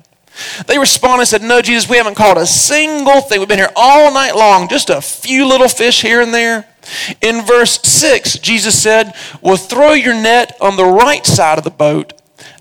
They 0.68 0.80
responded 0.80 1.22
and 1.22 1.28
said, 1.28 1.42
No, 1.42 1.62
Jesus, 1.62 1.90
we 1.90 1.98
haven't 1.98 2.16
caught 2.16 2.38
a 2.38 2.46
single 2.46 3.22
thing. 3.22 3.40
We've 3.40 3.48
been 3.48 3.60
here 3.60 3.72
all 3.76 4.14
night 4.14 4.36
long, 4.36 4.68
just 4.68 4.90
a 4.90 5.02
few 5.02 5.48
little 5.48 5.68
fish 5.68 6.02
here 6.02 6.22
and 6.22 6.34
there. 6.34 6.68
In 7.22 7.46
verse 7.46 7.82
6, 7.82 8.40
Jesus 8.40 8.82
said, 8.82 9.14
Well, 9.42 9.58
throw 9.58 9.94
your 9.94 10.14
net 10.14 10.58
on 10.60 10.76
the 10.76 10.86
right 10.86 11.26
side 11.26 11.58
of 11.58 11.64
the 11.64 11.72
boat. 11.72 12.14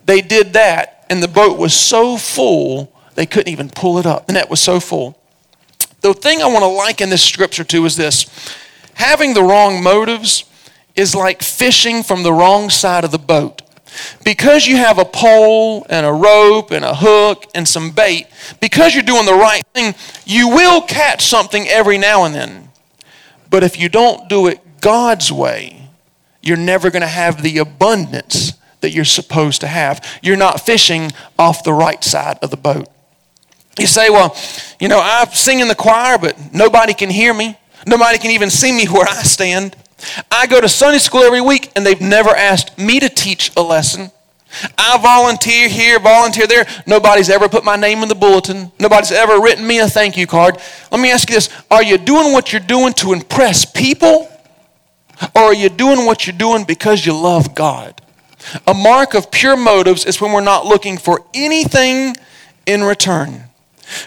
They 0.05 0.21
did 0.21 0.53
that, 0.55 1.05
and 1.11 1.23
the 1.23 1.29
boat 1.29 1.59
was 1.59 1.75
so 1.75 2.17
full 2.17 2.92
they 3.15 3.27
couldn't 3.27 3.53
even 3.53 3.69
pull 3.71 3.99
it 3.99 4.07
up. 4.07 4.27
The 4.27 4.35
net 4.35 4.51
was 4.51 4.61
so 4.61 4.81
full. 4.81 5.19
The 6.01 6.15
thing 6.15 6.43
I 6.43 6.47
want 6.47 6.63
to 6.63 6.69
liken 6.69 7.11
this 7.11 7.25
scripture 7.25 7.65
to 7.65 7.85
is 7.85 7.97
this 7.97 8.27
having 8.95 9.35
the 9.35 9.43
wrong 9.43 9.83
motives 9.83 10.45
is 10.95 11.15
like 11.15 11.43
fishing 11.43 12.03
from 12.03 12.23
the 12.23 12.33
wrong 12.33 12.71
side 12.71 13.05
of 13.05 13.11
the 13.11 13.19
boat. 13.19 13.63
Because 14.25 14.67
you 14.67 14.77
have 14.77 14.99
a 14.99 15.05
pole 15.05 15.87
and 15.91 16.07
a 16.07 16.13
rope 16.13 16.71
and 16.71 16.85
a 16.85 16.95
hook 16.95 17.47
and 17.55 17.69
some 17.69 17.91
bait, 17.91 18.27
because 18.61 18.95
you're 18.95 19.03
doing 19.03 19.27
the 19.27 19.35
right 19.35 19.65
thing, 19.75 19.95
you 20.25 20.49
will 20.49 20.81
catch 20.81 21.27
something 21.27 21.69
every 21.69 21.99
now 21.99 22.25
and 22.25 22.35
then. 22.35 22.71
But 23.51 23.63
if 23.63 23.79
you 23.79 23.89
don't 23.89 24.29
do 24.29 24.47
it 24.47 24.81
God's 24.81 25.31
way, 25.31 25.91
you're 26.41 26.57
never 26.57 26.91
going 26.91 27.03
to 27.03 27.07
have 27.07 27.43
the 27.43 27.59
abundance 27.59 28.55
that 28.81 28.91
you're 28.91 29.05
supposed 29.05 29.61
to 29.61 29.67
have. 29.67 30.05
You're 30.23 30.37
not 30.37 30.61
fishing 30.61 31.13
off 31.39 31.63
the 31.63 31.73
right 31.73 32.03
side 32.03 32.39
of 32.43 32.51
the 32.51 32.57
boat. 32.57 32.89
You 33.79 33.87
say, 33.87 34.11
well, 34.11 34.37
you 34.81 34.89
know, 34.89 35.01
I 35.01 35.25
sing 35.33 35.61
in 35.61 35.69
the 35.69 35.75
choir, 35.75 36.19
but 36.19 36.53
nobody 36.53 36.95
can 36.95 37.11
hear 37.11 37.33
me. 37.33 37.57
Nobody 37.87 38.19
can 38.19 38.31
even 38.33 38.51
see 38.51 38.73
me 38.73 38.87
where 38.87 39.09
I 39.09 39.23
stand. 39.23 39.77
I 40.31 40.47
go 40.47 40.61
to 40.61 40.69
Sunday 40.69 40.99
school 40.99 41.23
every 41.23 41.41
week, 41.41 41.71
and 41.75 41.87
they've 41.87 42.01
never 42.01 42.31
asked 42.31 42.79
me 42.79 43.01
to 43.01 43.09
teach 43.09 43.53
a 43.57 43.63
lesson. 43.63 44.11
I 44.77 44.99
volunteer 44.99 45.69
here, 45.69 45.99
volunteer 45.99 46.47
there. 46.47 46.67
Nobody's 46.87 47.31
ever 47.31 47.49
put 47.49 47.65
my 47.65 47.77
name 47.77 48.03
in 48.03 48.09
the 48.09 48.15
bulletin. 48.15 48.71
Nobody's 48.79 49.13
ever 49.13 49.41
written 49.41 49.67
me 49.67 49.79
a 49.79 49.89
thank 49.89 50.17
you 50.17 50.27
card. 50.27 50.59
Let 50.91 51.01
me 51.01 51.11
ask 51.11 51.29
you 51.31 51.37
this 51.37 51.49
Are 51.71 51.83
you 51.83 51.97
doing 51.97 52.33
what 52.33 52.53
you're 52.53 52.61
doing 52.61 52.93
to 52.95 53.13
impress 53.13 53.65
people? 53.65 54.29
Or 55.35 55.43
are 55.43 55.55
you 55.55 55.69
doing 55.69 56.05
what 56.05 56.27
you're 56.27 56.37
doing 56.37 56.65
because 56.65 57.07
you 57.07 57.17
love 57.19 57.55
God? 57.55 58.01
A 58.67 58.75
mark 58.75 59.15
of 59.15 59.31
pure 59.31 59.57
motives 59.57 60.05
is 60.05 60.21
when 60.21 60.33
we're 60.33 60.41
not 60.41 60.67
looking 60.67 60.99
for 60.99 61.25
anything 61.33 62.17
in 62.67 62.83
return. 62.83 63.45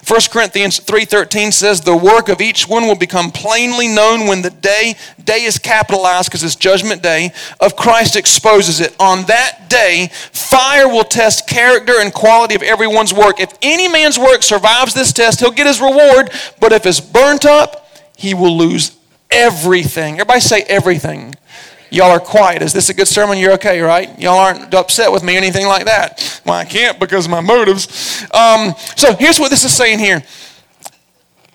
1 0.08 0.32
Corinthians 0.32 0.80
3:13 0.80 1.52
says 1.52 1.82
the 1.82 1.96
work 1.96 2.30
of 2.30 2.42
each 2.42 2.68
one 2.68 2.88
will 2.88 2.96
become 2.96 3.32
plainly 3.32 3.88
known 3.88 4.28
when 4.28 4.42
the 4.42 4.50
day 4.50 4.96
day 5.24 5.44
is 5.44 5.58
capitalized 5.58 6.30
because 6.30 6.44
it's 6.44 6.56
judgment 6.56 7.02
day 7.02 7.32
of 7.60 7.76
Christ 7.76 8.16
exposes 8.16 8.80
it. 8.80 8.96
On 9.00 9.24
that 9.24 9.70
day, 9.70 10.10
fire 10.32 10.88
will 10.88 11.04
test 11.04 11.48
character 11.48 12.00
and 12.00 12.14
quality 12.14 12.56
of 12.56 12.64
everyone's 12.64 13.14
work. 13.14 13.40
If 13.40 13.54
any 13.62 13.88
man's 13.88 14.18
work 14.18 14.44
survives 14.44 14.94
this 14.94 15.12
test, 15.12 15.40
he'll 15.40 15.52
get 15.52 15.68
his 15.68 15.82
reward, 15.82 16.32
but 16.60 16.72
if 16.72 16.86
it's 16.86 17.00
burnt 17.00 17.46
up, 17.46 17.88
he 18.18 18.34
will 18.34 18.58
lose 18.58 18.96
everything. 19.30 20.16
Everybody 20.16 20.40
say 20.40 20.62
everything. 20.64 21.36
Y'all 21.96 22.12
are 22.12 22.20
quiet. 22.20 22.62
Is 22.62 22.74
this 22.74 22.90
a 22.90 22.94
good 22.94 23.08
sermon? 23.08 23.38
You're 23.38 23.54
okay, 23.54 23.80
right? 23.80 24.20
Y'all 24.20 24.38
aren't 24.38 24.74
upset 24.74 25.10
with 25.14 25.24
me 25.24 25.36
or 25.36 25.38
anything 25.38 25.66
like 25.66 25.86
that. 25.86 26.42
Well, 26.46 26.56
I 26.56 26.66
can't 26.66 27.00
because 27.00 27.24
of 27.24 27.32
my 27.32 27.40
motives. 27.40 28.22
Um, 28.34 28.76
so 28.98 29.16
here's 29.16 29.40
what 29.40 29.50
this 29.50 29.64
is 29.64 29.74
saying 29.74 30.00
here. 30.00 30.22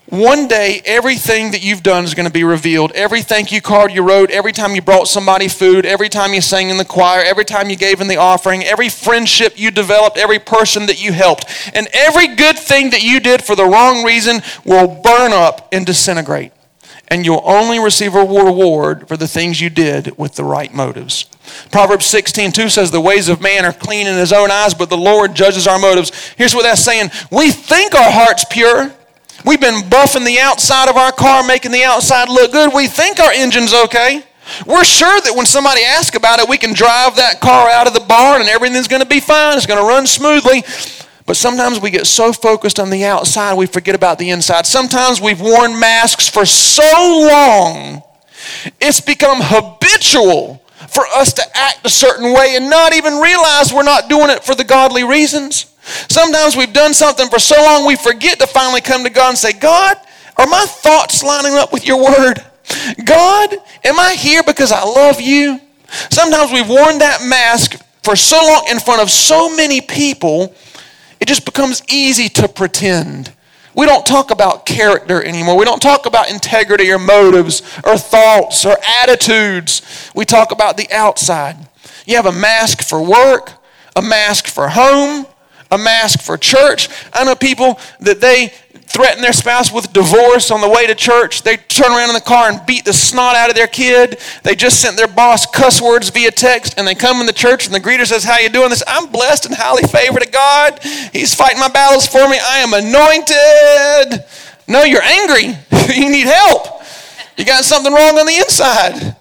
One 0.07 0.49
day, 0.49 0.81
everything 0.87 1.51
that 1.51 1.63
you've 1.63 1.83
done 1.83 2.05
is 2.05 2.15
going 2.15 2.27
to 2.27 2.33
be 2.33 2.43
revealed. 2.43 2.91
Every 2.93 3.21
thank 3.21 3.53
you 3.53 3.61
card 3.61 3.93
you 3.93 4.03
wrote, 4.03 4.31
every 4.31 4.53
time 4.53 4.75
you 4.75 4.81
brought 4.81 5.09
somebody 5.09 5.47
food, 5.47 5.85
every 5.85 6.09
time 6.09 6.33
you 6.33 6.41
sang 6.41 6.71
in 6.71 6.79
the 6.79 6.87
choir, 6.87 7.23
every 7.23 7.45
time 7.45 7.69
you 7.69 7.77
gave 7.77 8.01
in 8.01 8.09
the 8.09 8.17
offering, 8.17 8.65
every 8.65 8.89
friendship 8.89 9.61
you 9.61 9.71
developed, 9.71 10.17
every 10.17 10.39
person 10.39 10.87
that 10.87 11.05
you 11.05 11.13
helped, 11.13 11.45
and 11.75 11.87
every 11.93 12.29
good 12.29 12.59
thing 12.59 12.89
that 12.91 13.03
you 13.03 13.21
did 13.21 13.45
for 13.45 13.55
the 13.55 13.67
wrong 13.67 14.05
reason 14.05 14.41
will 14.65 14.89
burn 15.03 15.35
up 15.35 15.69
and 15.71 15.85
disintegrate 15.85 16.53
and 17.09 17.27
you'll 17.27 17.43
only 17.45 17.79
receive 17.79 18.15
a 18.15 18.25
reward 18.25 19.09
for 19.09 19.17
the 19.17 19.29
things 19.29 19.61
you 19.61 19.71
did 19.71 20.17
with 20.17 20.35
the 20.35 20.45
right 20.45 20.73
motives. 20.73 21.25
Proverbs 21.73 22.07
16, 22.07 22.53
2 22.53 22.69
says, 22.69 22.91
The 22.91 23.01
ways 23.01 23.29
of 23.29 23.41
man 23.41 23.65
are 23.65 23.73
clean 23.73 24.07
in 24.07 24.17
his 24.17 24.33
own 24.33 24.51
eyes, 24.51 24.75
but 24.75 24.91
the 24.91 24.97
Lord 24.97 25.35
judges 25.35 25.67
our 25.67 25.79
motives. 25.79 26.33
Here's 26.37 26.55
what 26.55 26.63
that's 26.63 26.83
saying 26.83 27.11
We 27.31 27.51
think 27.51 27.95
our 27.95 28.11
heart's 28.11 28.45
pure. 28.45 28.93
We've 29.45 29.61
been 29.61 29.83
buffing 29.89 30.27
the 30.27 30.39
outside 30.39 30.89
of 30.89 30.97
our 30.97 31.13
car, 31.13 31.43
making 31.43 31.73
the 31.73 31.83
outside 31.83 32.29
look 32.29 32.53
good. 32.53 32.75
We 32.75 32.89
think 32.89 33.19
our 33.19 33.33
engine's 33.33 33.73
okay. 33.73 34.23
We're 34.67 34.85
sure 34.85 35.21
that 35.21 35.35
when 35.35 35.47
somebody 35.47 35.83
asks 35.83 36.17
about 36.17 36.41
it, 36.41 36.49
we 36.49 36.59
can 36.59 36.75
drive 36.75 37.17
that 37.17 37.41
car 37.41 37.71
out 37.71 37.87
of 37.87 37.95
the 37.95 38.01
barn 38.01 38.41
and 38.41 38.51
everything's 38.51 38.89
going 38.89 39.03
to 39.03 39.09
be 39.09 39.21
fine. 39.21 39.57
It's 39.57 39.67
going 39.67 39.81
to 39.81 39.87
run 39.87 40.07
smoothly. 40.07 40.65
But 41.31 41.37
sometimes 41.37 41.79
we 41.79 41.91
get 41.91 42.09
so 42.09 42.33
focused 42.33 42.81
on 42.81 42.91
the 42.91 43.05
outside, 43.05 43.55
we 43.55 43.67
forget 43.67 43.95
about 43.95 44.19
the 44.19 44.31
inside. 44.31 44.67
Sometimes 44.67 45.21
we've 45.21 45.41
worn 45.41 45.79
masks 45.79 46.29
for 46.29 46.45
so 46.45 46.83
long, 46.83 48.03
it's 48.81 49.01
become 49.01 49.39
habitual 49.41 50.61
for 50.89 51.05
us 51.15 51.33
to 51.35 51.43
act 51.55 51.87
a 51.87 51.89
certain 51.89 52.35
way 52.35 52.57
and 52.57 52.69
not 52.69 52.97
even 52.97 53.21
realize 53.21 53.73
we're 53.73 53.85
not 53.85 54.09
doing 54.09 54.29
it 54.29 54.43
for 54.43 54.57
the 54.57 54.65
godly 54.65 55.05
reasons. 55.05 55.73
Sometimes 56.09 56.57
we've 56.57 56.73
done 56.73 56.93
something 56.93 57.29
for 57.29 57.39
so 57.39 57.55
long, 57.63 57.87
we 57.87 57.95
forget 57.95 58.41
to 58.41 58.49
finally 58.49 58.81
come 58.81 59.05
to 59.05 59.11
God 59.11 59.29
and 59.29 59.39
say, 59.39 59.53
God, 59.53 59.99
are 60.37 60.49
my 60.49 60.65
thoughts 60.67 61.23
lining 61.23 61.55
up 61.55 61.73
with 61.73 61.87
your 61.87 62.03
word? 62.03 62.45
God, 63.05 63.55
am 63.85 64.01
I 64.01 64.17
here 64.19 64.43
because 64.43 64.73
I 64.73 64.83
love 64.83 65.21
you? 65.21 65.61
Sometimes 66.11 66.51
we've 66.51 66.69
worn 66.69 66.99
that 66.99 67.21
mask 67.25 67.81
for 68.03 68.17
so 68.17 68.37
long 68.45 68.67
in 68.69 68.81
front 68.81 69.01
of 69.01 69.13
so 69.13 69.55
many 69.55 69.81
people 69.81 70.53
it 71.21 71.29
just 71.29 71.45
becomes 71.45 71.83
easy 71.89 72.29
to 72.31 72.49
pretend. 72.49 73.33
We 73.75 73.87
don't 73.87 74.05
talk 74.05 74.31
about 74.31 74.67
character 74.67 75.23
anymore. 75.23 75.57
We 75.57 75.65
don't 75.65 75.81
talk 75.81 76.07
about 76.07 76.31
integrity 76.31 76.91
or 76.91 76.99
motives 76.99 77.63
or 77.85 77.97
thoughts 77.97 78.65
or 78.65 78.77
attitudes. 79.03 80.11
We 80.15 80.25
talk 80.25 80.51
about 80.51 80.77
the 80.77 80.91
outside. 80.91 81.57
You 82.07 82.17
have 82.17 82.27
a 82.27 82.33
mask 82.33 82.83
for 82.83 83.01
work, 83.01 83.53
a 83.95 84.03
mask 84.03 84.49
for 84.49 84.69
home, 84.69 85.27
a 85.71 85.79
mask 85.79 86.21
for 86.21 86.37
church. 86.37 86.89
I 87.13 87.25
know 87.25 87.37
people 87.37 87.79
that 88.01 88.21
they 88.21 88.53
threaten 88.93 89.23
their 89.23 89.33
spouse 89.33 89.73
with 89.73 89.93
divorce 89.93 90.51
on 90.51 90.61
the 90.61 90.69
way 90.69 90.87
to 90.87 90.95
church. 90.97 91.43
They 91.43 91.57
turn 91.57 91.93
around 91.93 92.09
in 92.11 92.15
the 92.15 92.21
car 92.21 92.49
and 92.49 92.61
beat 92.67 92.85
the 92.85 92.93
snot 92.93 93.37
out 93.37 93.49
of 93.49 93.55
their 93.55 93.69
kid. 93.69 94.19
They 94.43 94.57
just 94.57 94.81
sent 94.81 94.97
their 94.97 95.07
boss 95.07 95.47
cuss 95.47 95.81
words 95.81 96.11
via 96.11 96.33
text, 96.33 96.75
and 96.77 96.87
they 96.87 96.97
come 96.97 97.21
in 97.21 97.27
the 97.27 97.33
church, 97.33 97.67
and 97.67 97.75
the 97.75 97.81
greeter 97.81 98.07
says, 98.07 98.25
"How 98.25 98.39
you 98.39 98.49
doing?" 98.49 98.71
This 98.71 98.83
I'm 98.87 99.07
blessed 99.07 99.47
and 99.47 99.55
highly 99.55 99.85
favored 99.85 100.27
of 100.27 100.33
God. 100.33 100.81
He's 101.13 101.35
fighting 101.35 101.61
my 101.61 101.69
battles 101.69 102.07
for 102.07 102.29
me. 102.29 102.39
I 102.39 102.59
am 102.59 102.75
anointed. 102.75 104.25
No, 104.67 104.83
you're 104.83 105.03
angry. 105.03 105.57
you 105.95 106.11
need 106.11 106.27
help. 106.27 106.83
You 107.37 107.45
got 107.45 107.65
something 107.65 107.93
wrong 107.93 108.19
on 108.19 108.27
the 108.27 108.39
inside. 108.39 109.17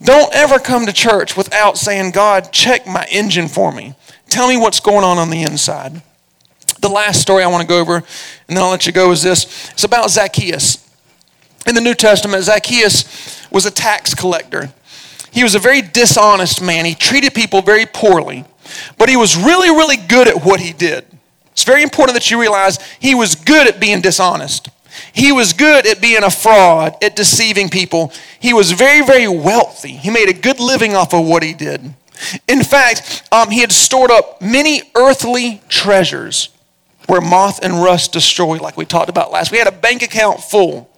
Don't 0.00 0.32
ever 0.32 0.60
come 0.60 0.86
to 0.86 0.92
church 0.92 1.36
without 1.36 1.76
saying, 1.76 2.12
"God, 2.12 2.52
check 2.52 2.86
my 2.86 3.04
engine 3.10 3.48
for 3.48 3.72
me. 3.72 3.94
Tell 4.28 4.46
me 4.46 4.56
what's 4.56 4.78
going 4.78 5.04
on 5.04 5.18
on 5.18 5.30
the 5.30 5.42
inside." 5.42 6.02
The 6.80 6.88
last 6.88 7.20
story 7.20 7.42
I 7.42 7.46
want 7.48 7.62
to 7.62 7.68
go 7.68 7.80
over, 7.80 7.96
and 7.96 8.56
then 8.56 8.58
I'll 8.58 8.70
let 8.70 8.86
you 8.86 8.92
go, 8.92 9.10
is 9.10 9.22
this. 9.22 9.70
It's 9.70 9.84
about 9.84 10.10
Zacchaeus. 10.10 10.88
In 11.66 11.74
the 11.74 11.80
New 11.80 11.94
Testament, 11.94 12.44
Zacchaeus 12.44 13.46
was 13.50 13.66
a 13.66 13.70
tax 13.70 14.14
collector. 14.14 14.70
He 15.32 15.42
was 15.42 15.54
a 15.54 15.58
very 15.58 15.82
dishonest 15.82 16.62
man. 16.62 16.84
He 16.84 16.94
treated 16.94 17.34
people 17.34 17.62
very 17.62 17.86
poorly, 17.86 18.44
but 18.96 19.08
he 19.08 19.16
was 19.16 19.36
really, 19.36 19.70
really 19.70 19.96
good 19.96 20.28
at 20.28 20.44
what 20.44 20.60
he 20.60 20.72
did. 20.72 21.04
It's 21.52 21.64
very 21.64 21.82
important 21.82 22.14
that 22.14 22.30
you 22.30 22.40
realize 22.40 22.78
he 23.00 23.14
was 23.14 23.34
good 23.34 23.66
at 23.66 23.80
being 23.80 24.00
dishonest. 24.00 24.68
He 25.12 25.32
was 25.32 25.52
good 25.52 25.86
at 25.86 26.00
being 26.00 26.22
a 26.22 26.30
fraud, 26.30 26.96
at 27.02 27.16
deceiving 27.16 27.68
people. 27.68 28.12
He 28.40 28.52
was 28.52 28.72
very, 28.72 29.04
very 29.04 29.28
wealthy. 29.28 29.92
He 29.92 30.10
made 30.10 30.28
a 30.28 30.32
good 30.32 30.60
living 30.60 30.94
off 30.94 31.12
of 31.12 31.26
what 31.26 31.42
he 31.42 31.54
did. 31.54 31.94
In 32.48 32.62
fact, 32.62 33.22
um, 33.30 33.50
he 33.50 33.60
had 33.60 33.72
stored 33.72 34.10
up 34.10 34.40
many 34.40 34.82
earthly 34.94 35.60
treasures 35.68 36.48
where 37.08 37.20
moth 37.20 37.64
and 37.64 37.82
rust 37.82 38.12
destroy, 38.12 38.58
like 38.58 38.76
we 38.76 38.84
talked 38.84 39.08
about 39.08 39.32
last. 39.32 39.50
We 39.50 39.58
had 39.58 39.66
a 39.66 39.72
bank 39.72 40.02
account 40.02 40.40
full. 40.40 40.88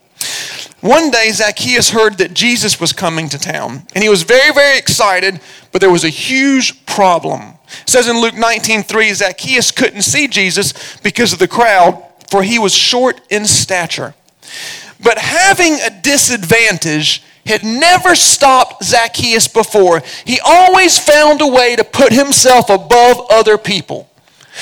One 0.81 1.11
day, 1.11 1.31
Zacchaeus 1.31 1.90
heard 1.90 2.18
that 2.18 2.35
Jesus 2.35 2.81
was 2.81 2.92
coming 2.92 3.29
to 3.29 3.38
town, 3.38 3.87
and 3.94 4.03
he 4.03 4.09
was 4.09 4.23
very, 4.23 4.53
very 4.53 4.79
excited, 4.79 5.40
but 5.73 5.81
there 5.81 5.90
was 5.90 6.05
a 6.05 6.09
huge 6.09 6.85
problem. 6.87 7.55
It 7.83 7.90
says 7.90 8.09
in 8.09 8.20
Luke 8.20 8.35
19 8.35 8.83
3, 8.83 9.12
Zacchaeus 9.12 9.70
couldn't 9.70 10.03
see 10.03 10.27
Jesus 10.27 10.99
because 11.03 11.33
of 11.33 11.38
the 11.38 11.49
crowd, 11.49 12.03
for 12.29 12.42
he 12.42 12.59
was 12.59 12.75
short 12.75 13.20
in 13.31 13.46
stature. 13.46 14.14
But 15.03 15.18
having 15.18 15.75
a 15.75 15.90
disadvantage 15.90 17.23
had 17.46 17.64
never 17.64 18.14
stopped 18.14 18.85
Zacchaeus 18.85 19.49
before. 19.49 20.03
He 20.25 20.40
always 20.44 20.99
found 20.99 21.40
a 21.40 21.46
way 21.46 21.77
to 21.77 21.85
put 21.85 22.12
himself 22.12 22.68
above 22.68 23.27
other 23.31 23.57
people. 23.59 24.10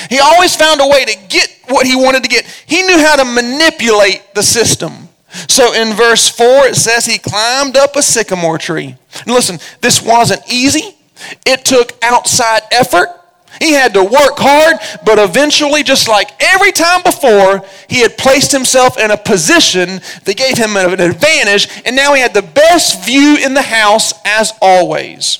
He 0.09 0.19
always 0.19 0.55
found 0.55 0.81
a 0.81 0.87
way 0.87 1.05
to 1.05 1.17
get 1.27 1.55
what 1.67 1.85
he 1.85 1.95
wanted 1.95 2.23
to 2.23 2.29
get. 2.29 2.45
He 2.65 2.81
knew 2.83 2.99
how 2.99 3.15
to 3.15 3.25
manipulate 3.25 4.33
the 4.33 4.43
system. 4.43 5.09
So 5.47 5.73
in 5.73 5.95
verse 5.95 6.27
4, 6.27 6.67
it 6.67 6.75
says 6.75 7.05
he 7.05 7.17
climbed 7.17 7.77
up 7.77 7.95
a 7.95 8.01
sycamore 8.01 8.57
tree. 8.57 8.95
And 9.25 9.33
listen, 9.33 9.59
this 9.81 10.01
wasn't 10.01 10.41
easy, 10.51 10.95
it 11.45 11.65
took 11.65 11.93
outside 12.03 12.61
effort. 12.71 13.09
He 13.59 13.73
had 13.73 13.93
to 13.95 14.03
work 14.03 14.37
hard, 14.37 14.77
but 15.03 15.17
eventually, 15.17 15.83
just 15.83 16.07
like 16.07 16.29
every 16.39 16.71
time 16.71 17.01
before, 17.03 17.65
he 17.89 18.01
had 18.01 18.17
placed 18.17 18.51
himself 18.51 18.97
in 18.97 19.11
a 19.11 19.17
position 19.17 20.01
that 20.23 20.37
gave 20.37 20.57
him 20.57 20.77
an 20.77 21.01
advantage, 21.01 21.67
and 21.83 21.95
now 21.95 22.13
he 22.13 22.21
had 22.21 22.33
the 22.33 22.43
best 22.43 23.03
view 23.05 23.37
in 23.43 23.55
the 23.55 23.61
house 23.61 24.13
as 24.23 24.53
always. 24.61 25.39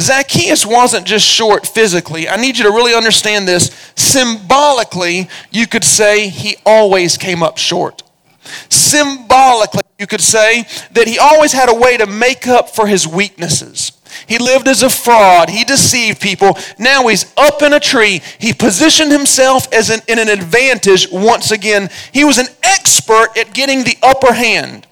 Zacchaeus 0.00 0.66
wasn't 0.66 1.06
just 1.06 1.26
short 1.26 1.66
physically. 1.66 2.28
I 2.28 2.36
need 2.36 2.58
you 2.58 2.64
to 2.64 2.70
really 2.70 2.94
understand 2.94 3.48
this. 3.48 3.70
Symbolically, 3.96 5.28
you 5.50 5.66
could 5.66 5.84
say 5.84 6.28
he 6.28 6.56
always 6.66 7.16
came 7.16 7.42
up 7.42 7.58
short. 7.58 8.02
Symbolically, 8.68 9.82
you 9.98 10.06
could 10.06 10.20
say 10.20 10.66
that 10.92 11.06
he 11.06 11.18
always 11.18 11.52
had 11.52 11.70
a 11.70 11.74
way 11.74 11.96
to 11.96 12.06
make 12.06 12.46
up 12.46 12.68
for 12.68 12.86
his 12.86 13.06
weaknesses. 13.06 13.92
He 14.26 14.38
lived 14.38 14.68
as 14.68 14.82
a 14.82 14.90
fraud. 14.90 15.50
He 15.50 15.64
deceived 15.64 16.20
people. 16.20 16.56
Now 16.78 17.06
he's 17.08 17.32
up 17.36 17.62
in 17.62 17.72
a 17.72 17.80
tree. 17.80 18.22
He 18.38 18.52
positioned 18.52 19.10
himself 19.10 19.72
as 19.72 19.90
an, 19.90 20.00
in 20.08 20.18
an 20.18 20.28
advantage 20.28 21.08
once 21.10 21.50
again. 21.50 21.88
He 22.12 22.24
was 22.24 22.38
an 22.38 22.46
expert 22.62 23.30
at 23.36 23.54
getting 23.54 23.82
the 23.82 23.96
upper 24.02 24.32
hand. 24.32 24.86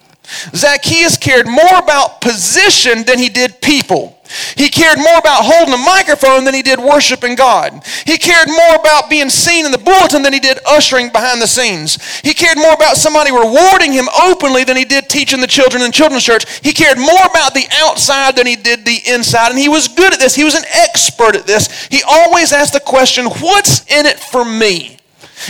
Zacchaeus 0.54 1.16
cared 1.16 1.46
more 1.46 1.78
about 1.78 2.20
position 2.20 3.04
than 3.04 3.18
he 3.18 3.28
did 3.28 3.60
people. 3.60 4.21
He 4.56 4.68
cared 4.68 4.98
more 4.98 5.18
about 5.18 5.44
holding 5.44 5.74
a 5.74 5.78
microphone 5.78 6.44
than 6.44 6.54
he 6.54 6.62
did 6.62 6.78
worshiping 6.78 7.34
God. 7.34 7.84
He 8.06 8.18
cared 8.18 8.48
more 8.48 8.76
about 8.76 9.10
being 9.10 9.28
seen 9.28 9.66
in 9.66 9.72
the 9.72 9.78
bulletin 9.78 10.22
than 10.22 10.32
he 10.32 10.40
did 10.40 10.58
ushering 10.66 11.10
behind 11.10 11.40
the 11.40 11.46
scenes. 11.46 11.98
He 12.20 12.34
cared 12.34 12.58
more 12.58 12.72
about 12.72 12.96
somebody 12.96 13.30
rewarding 13.30 13.92
him 13.92 14.08
openly 14.20 14.64
than 14.64 14.76
he 14.76 14.84
did 14.84 15.08
teaching 15.08 15.40
the 15.40 15.46
children 15.46 15.82
in 15.82 15.92
children's 15.92 16.24
church. 16.24 16.60
He 16.60 16.72
cared 16.72 16.98
more 16.98 17.24
about 17.30 17.54
the 17.54 17.66
outside 17.72 18.36
than 18.36 18.46
he 18.46 18.56
did 18.56 18.84
the 18.84 19.00
inside. 19.06 19.50
And 19.50 19.58
he 19.58 19.68
was 19.68 19.88
good 19.88 20.12
at 20.12 20.18
this. 20.18 20.34
He 20.34 20.44
was 20.44 20.54
an 20.54 20.64
expert 20.74 21.36
at 21.36 21.46
this. 21.46 21.86
He 21.86 22.02
always 22.08 22.52
asked 22.52 22.72
the 22.72 22.80
question, 22.80 23.26
What's 23.26 23.84
in 23.90 24.06
it 24.06 24.18
for 24.18 24.44
me? 24.44 24.98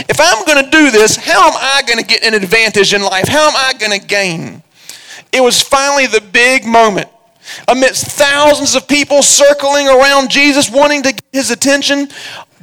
If 0.08 0.20
I'm 0.20 0.44
going 0.46 0.64
to 0.64 0.70
do 0.70 0.90
this, 0.90 1.16
how 1.16 1.48
am 1.48 1.54
I 1.56 1.82
going 1.86 1.98
to 1.98 2.04
get 2.04 2.24
an 2.24 2.34
advantage 2.34 2.94
in 2.94 3.02
life? 3.02 3.28
How 3.28 3.48
am 3.48 3.54
I 3.54 3.74
going 3.78 3.98
to 3.98 4.04
gain? 4.04 4.62
It 5.32 5.42
was 5.42 5.60
finally 5.60 6.06
the 6.06 6.20
big 6.20 6.64
moment 6.64 7.08
amidst 7.68 8.06
thousands 8.06 8.74
of 8.74 8.88
people 8.88 9.22
circling 9.22 9.88
around 9.88 10.30
Jesus, 10.30 10.70
wanting 10.70 11.02
to 11.02 11.12
get 11.12 11.24
his 11.32 11.50
attention, 11.50 12.08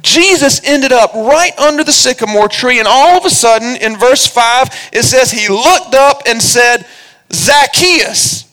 Jesus 0.02 0.60
ended 0.64 0.92
up 0.92 1.12
right 1.14 1.56
under 1.58 1.84
the 1.84 1.92
sycamore 1.92 2.48
tree, 2.48 2.78
and 2.78 2.88
all 2.88 3.18
of 3.18 3.24
a 3.24 3.30
sudden, 3.30 3.76
in 3.76 3.96
verse 3.98 4.26
5, 4.26 4.90
it 4.92 5.02
says 5.02 5.30
he 5.30 5.48
looked 5.48 5.94
up 5.94 6.22
and 6.26 6.42
said, 6.42 6.86
Zacchaeus. 7.32 8.46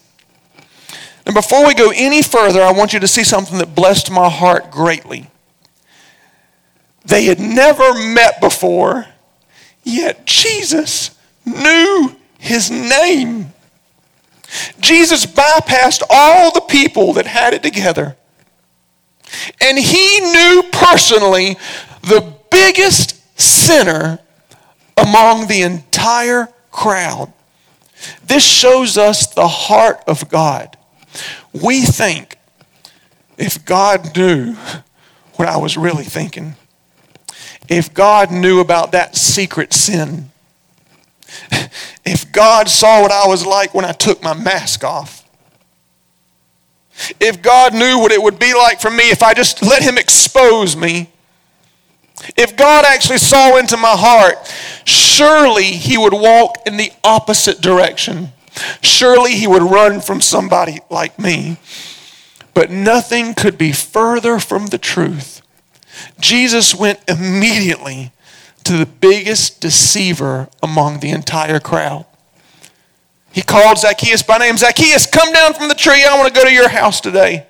And 1.25 1.33
before 1.33 1.65
we 1.67 1.73
go 1.73 1.91
any 1.93 2.21
further, 2.21 2.61
I 2.61 2.71
want 2.71 2.93
you 2.93 2.99
to 2.99 3.07
see 3.07 3.23
something 3.23 3.57
that 3.57 3.75
blessed 3.75 4.11
my 4.11 4.29
heart 4.29 4.71
greatly. 4.71 5.29
They 7.05 7.25
had 7.25 7.39
never 7.39 7.93
met 7.93 8.39
before, 8.41 9.07
yet 9.83 10.25
Jesus 10.25 11.17
knew 11.45 12.15
his 12.37 12.69
name. 12.69 13.53
Jesus 14.79 15.25
bypassed 15.25 16.01
all 16.09 16.51
the 16.51 16.61
people 16.61 17.13
that 17.13 17.27
had 17.27 17.53
it 17.53 17.63
together. 17.63 18.15
And 19.61 19.77
he 19.77 20.19
knew 20.19 20.63
personally 20.71 21.57
the 22.01 22.33
biggest 22.49 23.15
sinner 23.39 24.19
among 24.95 25.47
the 25.47 25.61
entire 25.61 26.47
crowd. 26.71 27.31
This 28.25 28.43
shows 28.43 28.97
us 28.97 29.27
the 29.27 29.47
heart 29.47 30.01
of 30.07 30.29
God. 30.29 30.77
We 31.53 31.81
think 31.81 32.37
if 33.37 33.65
God 33.65 34.15
knew 34.15 34.53
what 35.35 35.47
I 35.47 35.57
was 35.57 35.77
really 35.77 36.03
thinking, 36.03 36.55
if 37.67 37.93
God 37.93 38.31
knew 38.31 38.59
about 38.59 38.91
that 38.93 39.15
secret 39.15 39.73
sin, 39.73 40.31
if 42.05 42.31
God 42.31 42.69
saw 42.69 43.01
what 43.01 43.11
I 43.11 43.27
was 43.27 43.45
like 43.45 43.73
when 43.73 43.85
I 43.85 43.91
took 43.91 44.21
my 44.23 44.33
mask 44.33 44.83
off, 44.83 45.23
if 47.19 47.41
God 47.41 47.73
knew 47.73 47.99
what 47.99 48.11
it 48.11 48.21
would 48.21 48.39
be 48.39 48.53
like 48.53 48.81
for 48.81 48.89
me 48.89 49.09
if 49.09 49.21
I 49.21 49.33
just 49.33 49.61
let 49.61 49.83
Him 49.83 49.97
expose 49.97 50.75
me, 50.75 51.09
if 52.35 52.57
God 52.57 52.85
actually 52.85 53.19
saw 53.19 53.57
into 53.57 53.77
my 53.77 53.95
heart, 53.95 54.37
surely 54.85 55.63
He 55.63 55.97
would 55.97 56.13
walk 56.13 56.57
in 56.65 56.77
the 56.77 56.91
opposite 57.03 57.61
direction. 57.61 58.29
Surely 58.81 59.33
He 59.33 59.47
would 59.47 59.61
run 59.61 60.01
from 60.01 60.21
somebody 60.21 60.79
like 60.89 61.19
me. 61.19 61.57
But 62.53 62.71
nothing 62.71 63.35
could 63.35 63.57
be 63.57 63.71
further 63.71 64.39
from 64.39 64.67
the 64.67 64.79
truth. 64.79 65.41
Jesus 66.19 66.73
went 66.73 66.99
immediately 67.07 68.11
to 68.67 68.77
the 68.77 68.86
biggest 68.86 69.62
deceiver 69.62 70.49
among 70.62 70.99
the 70.99 71.10
entire 71.10 71.60
crowd. 71.60 72.06
He 73.32 73.41
called 73.41 73.77
Zacchaeus 73.77 74.23
by 74.23 74.39
name 74.39 74.58
Zacchaeus, 74.58 75.06
come 75.06 75.32
down 75.32 75.53
from 75.53 75.69
the 75.69 75.73
tree. 75.73 76.03
I 76.03 76.17
want 76.17 76.34
to 76.34 76.38
go 76.38 76.45
to 76.45 76.51
your 76.51 76.67
house 76.67 76.99
today. 76.99 77.45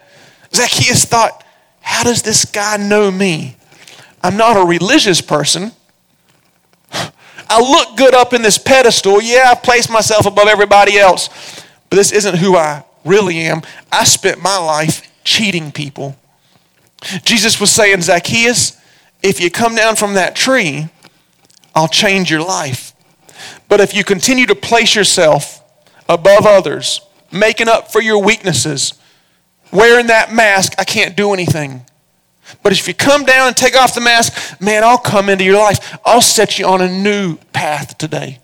Zacchaeus 0.54 1.06
thought, 1.06 1.44
how 1.82 2.04
does 2.04 2.22
this 2.22 2.46
guy 2.46 2.78
know 2.78 3.10
me? 3.10 3.56
I'm 4.22 4.38
not 4.38 4.58
a 4.58 4.66
religious 4.66 5.22
person. 5.22 5.72
I 6.92 7.60
look 7.60 7.98
good 7.98 8.14
up 8.14 8.34
in 8.34 8.44
this 8.44 8.60
pedestal. 8.60 9.20
Yeah, 9.20 9.46
I 9.52 9.56
place 9.56 9.90
myself 9.90 10.28
above 10.28 10.48
everybody 10.48 11.00
else. 11.00 11.30
But 11.90 11.96
this 11.96 12.12
isn't 12.12 12.36
who 12.36 12.58
I 12.58 12.84
really 13.06 13.40
am. 13.40 13.62
I 13.92 14.04
spent 14.04 14.40
my 14.40 14.58
life 14.58 15.10
cheating 15.24 15.72
people. 15.72 16.16
Jesus 17.24 17.60
was 17.60 17.72
saying, 17.72 18.02
Zacchaeus, 18.02 18.80
if 19.24 19.40
you 19.40 19.50
come 19.50 19.74
down 19.74 19.96
from 19.96 20.14
that 20.14 20.36
tree, 20.36 20.90
I'll 21.78 21.88
change 21.88 22.32
your 22.32 22.42
life. 22.42 22.92
But 23.70 23.82
if 23.82 23.94
you 23.94 24.04
continue 24.04 24.48
to 24.48 24.56
place 24.56 24.96
yourself 24.96 25.62
above 26.10 26.48
others, 26.48 27.02
making 27.32 27.68
up 27.68 27.92
for 27.92 28.02
your 28.02 28.20
weaknesses, 28.20 28.96
wearing 29.72 30.08
that 30.08 30.34
mask, 30.34 30.74
I 30.80 30.86
can't 30.86 31.16
do 31.16 31.34
anything. 31.34 31.86
But 32.64 32.72
if 32.72 32.88
you 32.88 32.96
come 32.96 33.26
down 33.26 33.50
and 33.50 33.56
take 33.56 33.76
off 33.76 33.94
the 33.94 34.02
mask, 34.02 34.60
man, 34.60 34.84
I'll 34.84 34.98
come 34.98 35.30
into 35.30 35.44
your 35.44 35.60
life. 35.60 36.00
I'll 36.04 36.20
set 36.20 36.58
you 36.58 36.66
on 36.66 36.82
a 36.82 36.90
new 36.90 37.38
path 37.54 37.96
today. 38.00 38.40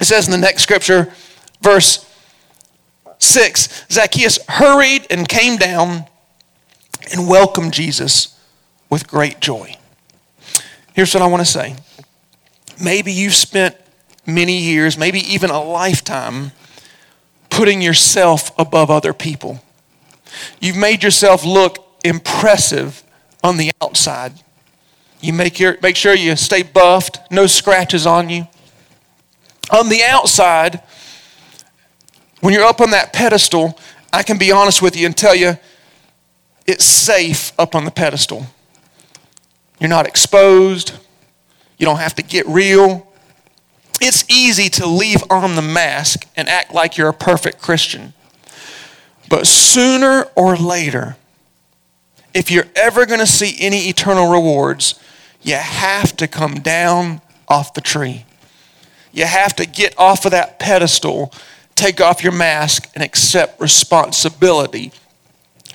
It 0.00 0.06
says 0.06 0.26
in 0.26 0.32
the 0.32 0.38
next 0.38 0.64
scripture, 0.64 1.12
verse 1.62 2.04
6 3.20 3.84
Zacchaeus 3.92 4.40
hurried 4.48 5.06
and 5.08 5.28
came 5.28 5.56
down 5.56 6.04
and 7.12 7.28
welcomed 7.28 7.74
Jesus 7.74 8.36
with 8.88 9.06
great 9.06 9.38
joy. 9.38 9.76
Here's 10.94 11.14
what 11.14 11.22
I 11.22 11.28
want 11.28 11.46
to 11.46 11.50
say. 11.50 11.76
Maybe 12.80 13.12
you've 13.12 13.34
spent 13.34 13.76
many 14.26 14.56
years, 14.56 14.96
maybe 14.96 15.20
even 15.20 15.50
a 15.50 15.62
lifetime, 15.62 16.52
putting 17.50 17.82
yourself 17.82 18.52
above 18.58 18.90
other 18.90 19.12
people. 19.12 19.62
You've 20.60 20.76
made 20.76 21.02
yourself 21.02 21.44
look 21.44 21.78
impressive 22.04 23.02
on 23.42 23.56
the 23.56 23.72
outside. 23.82 24.32
You 25.20 25.32
make, 25.32 25.60
your, 25.60 25.76
make 25.82 25.96
sure 25.96 26.14
you 26.14 26.36
stay 26.36 26.62
buffed, 26.62 27.18
no 27.30 27.46
scratches 27.46 28.06
on 28.06 28.30
you. 28.30 28.46
On 29.70 29.88
the 29.88 30.02
outside, 30.02 30.82
when 32.40 32.54
you're 32.54 32.64
up 32.64 32.80
on 32.80 32.90
that 32.90 33.12
pedestal, 33.12 33.78
I 34.12 34.22
can 34.22 34.38
be 34.38 34.50
honest 34.50 34.80
with 34.80 34.96
you 34.96 35.06
and 35.06 35.16
tell 35.16 35.34
you 35.34 35.58
it's 36.66 36.84
safe 36.84 37.52
up 37.58 37.74
on 37.74 37.84
the 37.84 37.90
pedestal. 37.90 38.46
You're 39.78 39.90
not 39.90 40.06
exposed. 40.06 40.92
You 41.80 41.86
don't 41.86 41.98
have 41.98 42.14
to 42.16 42.22
get 42.22 42.46
real. 42.46 43.10
It's 44.02 44.22
easy 44.28 44.68
to 44.68 44.86
leave 44.86 45.24
on 45.30 45.56
the 45.56 45.62
mask 45.62 46.28
and 46.36 46.46
act 46.46 46.74
like 46.74 46.98
you're 46.98 47.08
a 47.08 47.14
perfect 47.14 47.62
Christian. 47.62 48.12
But 49.30 49.46
sooner 49.46 50.26
or 50.36 50.56
later, 50.56 51.16
if 52.34 52.50
you're 52.50 52.68
ever 52.76 53.06
going 53.06 53.20
to 53.20 53.26
see 53.26 53.56
any 53.58 53.88
eternal 53.88 54.30
rewards, 54.30 55.00
you 55.40 55.54
have 55.54 56.14
to 56.18 56.28
come 56.28 56.56
down 56.56 57.22
off 57.48 57.72
the 57.72 57.80
tree. 57.80 58.26
You 59.10 59.24
have 59.24 59.56
to 59.56 59.64
get 59.66 59.98
off 59.98 60.26
of 60.26 60.32
that 60.32 60.58
pedestal, 60.58 61.32
take 61.76 61.98
off 61.98 62.22
your 62.22 62.34
mask, 62.34 62.90
and 62.94 63.02
accept 63.02 63.58
responsibility 63.58 64.92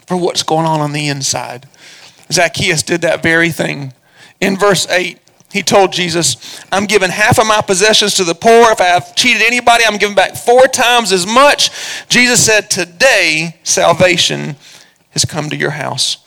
for 0.06 0.18
what's 0.18 0.44
going 0.44 0.68
on 0.68 0.82
on 0.82 0.94
the 0.94 1.08
inside. 1.08 1.68
Zacchaeus 2.32 2.84
did 2.84 3.02
that 3.02 3.24
very 3.24 3.50
thing. 3.50 3.92
In 4.40 4.56
verse 4.56 4.88
8, 4.88 5.20
he 5.56 5.64
told 5.64 5.92
Jesus, 5.94 6.62
I'm 6.72 6.86
giving 6.86 7.10
half 7.10 7.40
of 7.40 7.48
my 7.48 7.62
possessions 7.62 8.16
to 8.16 8.24
the 8.24 8.36
poor. 8.36 8.72
If 8.72 8.82
I 8.82 8.86
have 8.86 9.16
cheated 9.16 9.42
anybody, 9.42 9.86
I'm 9.86 9.98
giving 9.98 10.16
back 10.16 10.36
four 10.36 10.68
times 10.68 11.12
as 11.12 11.26
much. 11.26 11.72
Jesus 12.10 12.46
said, 12.46 12.70
Today 12.70 13.58
salvation 13.64 14.58
has 15.12 15.26
come 15.26 15.50
to 15.50 15.56
your 15.56 15.72
house 15.72 16.26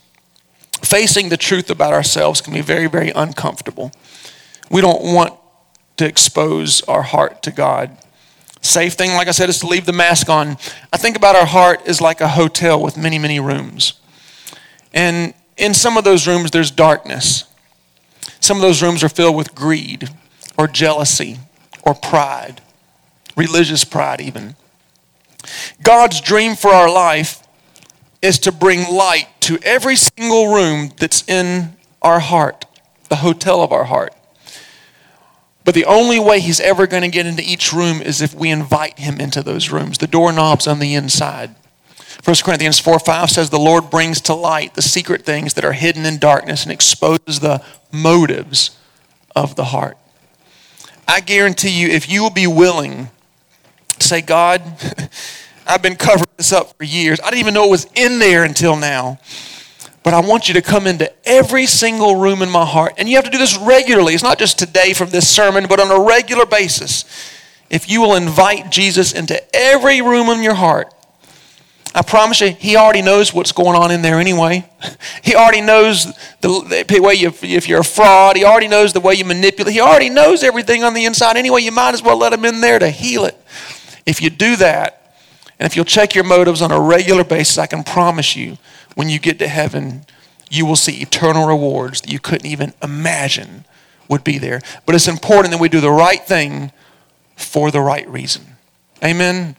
facing 0.83 1.29
the 1.29 1.37
truth 1.37 1.71
about 1.71 1.93
ourselves 1.93 2.41
can 2.41 2.55
be 2.55 2.61
very, 2.61 2.87
very 2.87 3.11
uncomfortable. 3.11 3.93
We 4.71 4.81
don't 4.81 5.15
want 5.15 5.35
to 5.97 6.07
expose 6.07 6.83
our 6.83 7.03
heart 7.03 7.43
to 7.45 7.51
God. 7.51 7.97
Safe 8.61 8.95
thing, 8.95 9.15
like 9.15 9.29
I 9.29 9.33
said, 9.33 9.49
is 9.49 9.61
to 9.61 9.67
leave 9.67 9.87
the 9.87 9.93
mask 9.93 10.29
on. 10.29 10.57
I 10.93 10.97
think 10.97 11.17
about 11.17 11.37
our 11.37 11.47
heart 11.47 11.83
as 11.87 12.01
like 12.01 12.21
a 12.21 12.29
hotel 12.29 12.81
with 12.83 12.97
many, 12.97 13.19
many 13.19 13.41
rooms. 13.41 13.95
And 14.93 15.35
in 15.57 15.75
some 15.75 15.97
of 15.97 16.05
those 16.05 16.27
rooms, 16.27 16.51
there's 16.51 16.71
darkness. 16.71 17.45
Some 18.41 18.57
of 18.57 18.63
those 18.63 18.83
rooms 18.83 19.03
are 19.03 19.09
filled 19.09 19.37
with 19.37 19.55
greed 19.55 20.09
or 20.57 20.69
jealousy 20.69 21.39
or 21.83 21.95
pride, 21.95 22.61
religious 23.37 23.85
pride, 23.85 24.21
even. 24.21 24.57
God's 25.83 26.21
dream 26.21 26.55
for 26.55 26.71
our 26.71 26.91
life 26.91 27.43
is 28.21 28.39
to 28.41 28.53
bring 28.53 28.89
light 28.93 29.29
to 29.41 29.59
every 29.63 29.97
single 29.97 30.53
room 30.55 30.93
that's 30.99 31.27
in 31.29 31.77
our 32.03 32.21
heart, 32.21 32.65
the 33.09 33.17
hotel 33.17 33.63
of 33.63 33.73
our 33.73 33.85
heart. 33.85 34.15
But 35.65 35.75
the 35.75 35.85
only 35.85 36.19
way 36.19 36.41
he's 36.41 36.61
ever 36.61 36.87
going 36.87 37.03
to 37.03 37.09
get 37.09 37.27
into 37.27 37.43
each 37.43 37.73
room 37.73 38.01
is 38.01 38.23
if 38.23 38.35
we 38.35 38.51
invite 38.51 38.99
him 38.99 39.21
into 39.21 39.43
those 39.43 39.71
rooms. 39.71 39.99
The 39.99 40.07
doorknob's 40.07 40.67
on 40.67 40.79
the 40.79 40.95
inside. 40.95 41.55
1 42.25 42.37
Corinthians 42.45 42.79
4 42.79 42.99
5 42.99 43.31
says, 43.31 43.51
The 43.51 43.59
Lord 43.59 43.91
brings 43.91 44.21
to 44.23 44.35
light 44.35 44.75
the 44.75 44.83
secret 44.83 45.25
things 45.25 45.55
that 45.55 45.65
are 45.65 45.73
hidden 45.73 46.05
in 46.05 46.19
darkness 46.19 46.65
and 46.65 46.73
exposes 46.73 47.41
the 47.41 47.63
motives 47.93 48.77
of 49.35 49.57
the 49.57 49.65
heart. 49.65 49.97
I 51.07 51.21
guarantee 51.21 51.71
you, 51.71 51.89
if 51.89 52.09
you 52.09 52.23
will 52.23 52.31
be 52.31 52.47
willing 52.47 53.09
to 53.99 54.07
say, 54.07 54.21
God, 54.21 54.63
I've 55.67 55.83
been 55.83 55.97
covering 55.97 56.29
this 56.37 56.53
up 56.53 56.77
for 56.77 56.85
years. 56.85 57.21
I 57.21 57.31
didn't 57.31 57.41
even 57.41 57.55
know 57.55 57.65
it 57.65 57.71
was 57.71 57.87
in 57.95 58.19
there 58.19 58.45
until 58.45 58.77
now. 58.77 59.19
But 60.03 60.15
I 60.15 60.21
want 60.21 60.49
you 60.49 60.55
to 60.55 60.63
come 60.63 60.87
into 60.87 61.13
every 61.29 61.67
single 61.67 62.17
room 62.17 62.41
in 62.41 62.49
my 62.49 62.65
heart. 62.65 62.95
And 62.97 63.09
you 63.09 63.17
have 63.17 63.27
to 63.27 63.31
do 63.31 63.39
this 63.39 63.59
regularly. 63.59 64.15
It's 64.15 64.23
not 64.23 64.39
just 64.39 64.59
today 64.59 64.95
from 64.95 65.11
this 65.11 65.29
sermon, 65.29 65.67
but 65.69 65.81
on 65.81 65.91
a 65.91 66.03
regular 66.03 66.47
basis. 66.47 67.05
If 67.69 67.91
you 67.91 68.01
will 68.01 68.15
invite 68.15 68.71
Jesus 68.71 69.13
into 69.13 69.43
every 69.55 70.01
room 70.01 70.29
in 70.29 70.43
your 70.43 70.55
heart, 70.55 70.95
I 71.95 72.03
promise 72.03 72.41
you, 72.41 72.51
he 72.51 72.77
already 72.77 73.03
knows 73.03 73.33
what's 73.33 73.53
going 73.53 73.77
on 73.77 73.91
in 73.91 74.03
there 74.03 74.21
anyway. 74.21 74.69
He 75.23 75.35
already 75.35 75.61
knows 75.61 76.05
the, 76.41 76.85
the 76.89 77.01
way 77.01 77.15
you, 77.15 77.33
if 77.43 77.69
you're 77.69 77.81
a 77.81 77.85
fraud. 77.85 78.37
He 78.37 78.45
already 78.45 78.69
knows 78.69 78.95
the 78.95 79.01
way 79.01 79.15
you 79.15 79.27
manipulate. 79.27 79.75
He 79.75 79.81
already 79.81 80.09
knows 80.09 80.43
everything 80.43 80.85
on 80.85 80.95
the 80.95 81.05
inside 81.05 81.37
anyway. 81.37 81.61
You 81.61 81.73
might 81.73 81.93
as 81.93 82.03
well 82.03 82.17
let 82.17 82.33
him 82.33 82.47
in 82.47 82.63
there 82.63 82.79
to 82.79 82.89
heal 82.89 83.27
it. 83.27 83.37
If 84.07 84.23
you 84.23 84.31
do 84.31 84.57
that, 84.57 84.99
and 85.59 85.67
if 85.67 85.77
you'll 85.77 85.85
check 85.85 86.15
your 86.15 86.25
motives 86.25 86.63
on 86.63 86.73
a 86.73 86.81
regular 86.81 87.25
basis, 87.25 87.59
I 87.59 87.67
can 87.67 87.85
promise 87.85 88.37
you, 88.37 88.57
when 88.95 89.11
you 89.11 89.19
get 89.19 89.39
to 89.41 89.49
heaven, 89.49 90.07
you 90.51 90.65
will 90.65 90.77
see 90.77 91.03
eternal 91.03 91.47
rewards 91.47 92.01
that 92.01 92.11
you 92.11 92.19
couldn't 92.19 92.47
even 92.47 92.73
imagine 92.83 93.65
would 94.09 94.25
be 94.25 94.39
there. 94.39 94.63
But 94.87 94.95
it's 94.95 95.09
important 95.09 95.53
that 95.53 95.61
we 95.61 95.69
do 95.69 95.81
the 95.81 95.91
right 95.91 96.23
thing 96.23 96.73
for 97.37 97.71
the 97.71 97.81
right 97.81 98.09
reason. 98.09 98.57
Amen. 99.05 99.57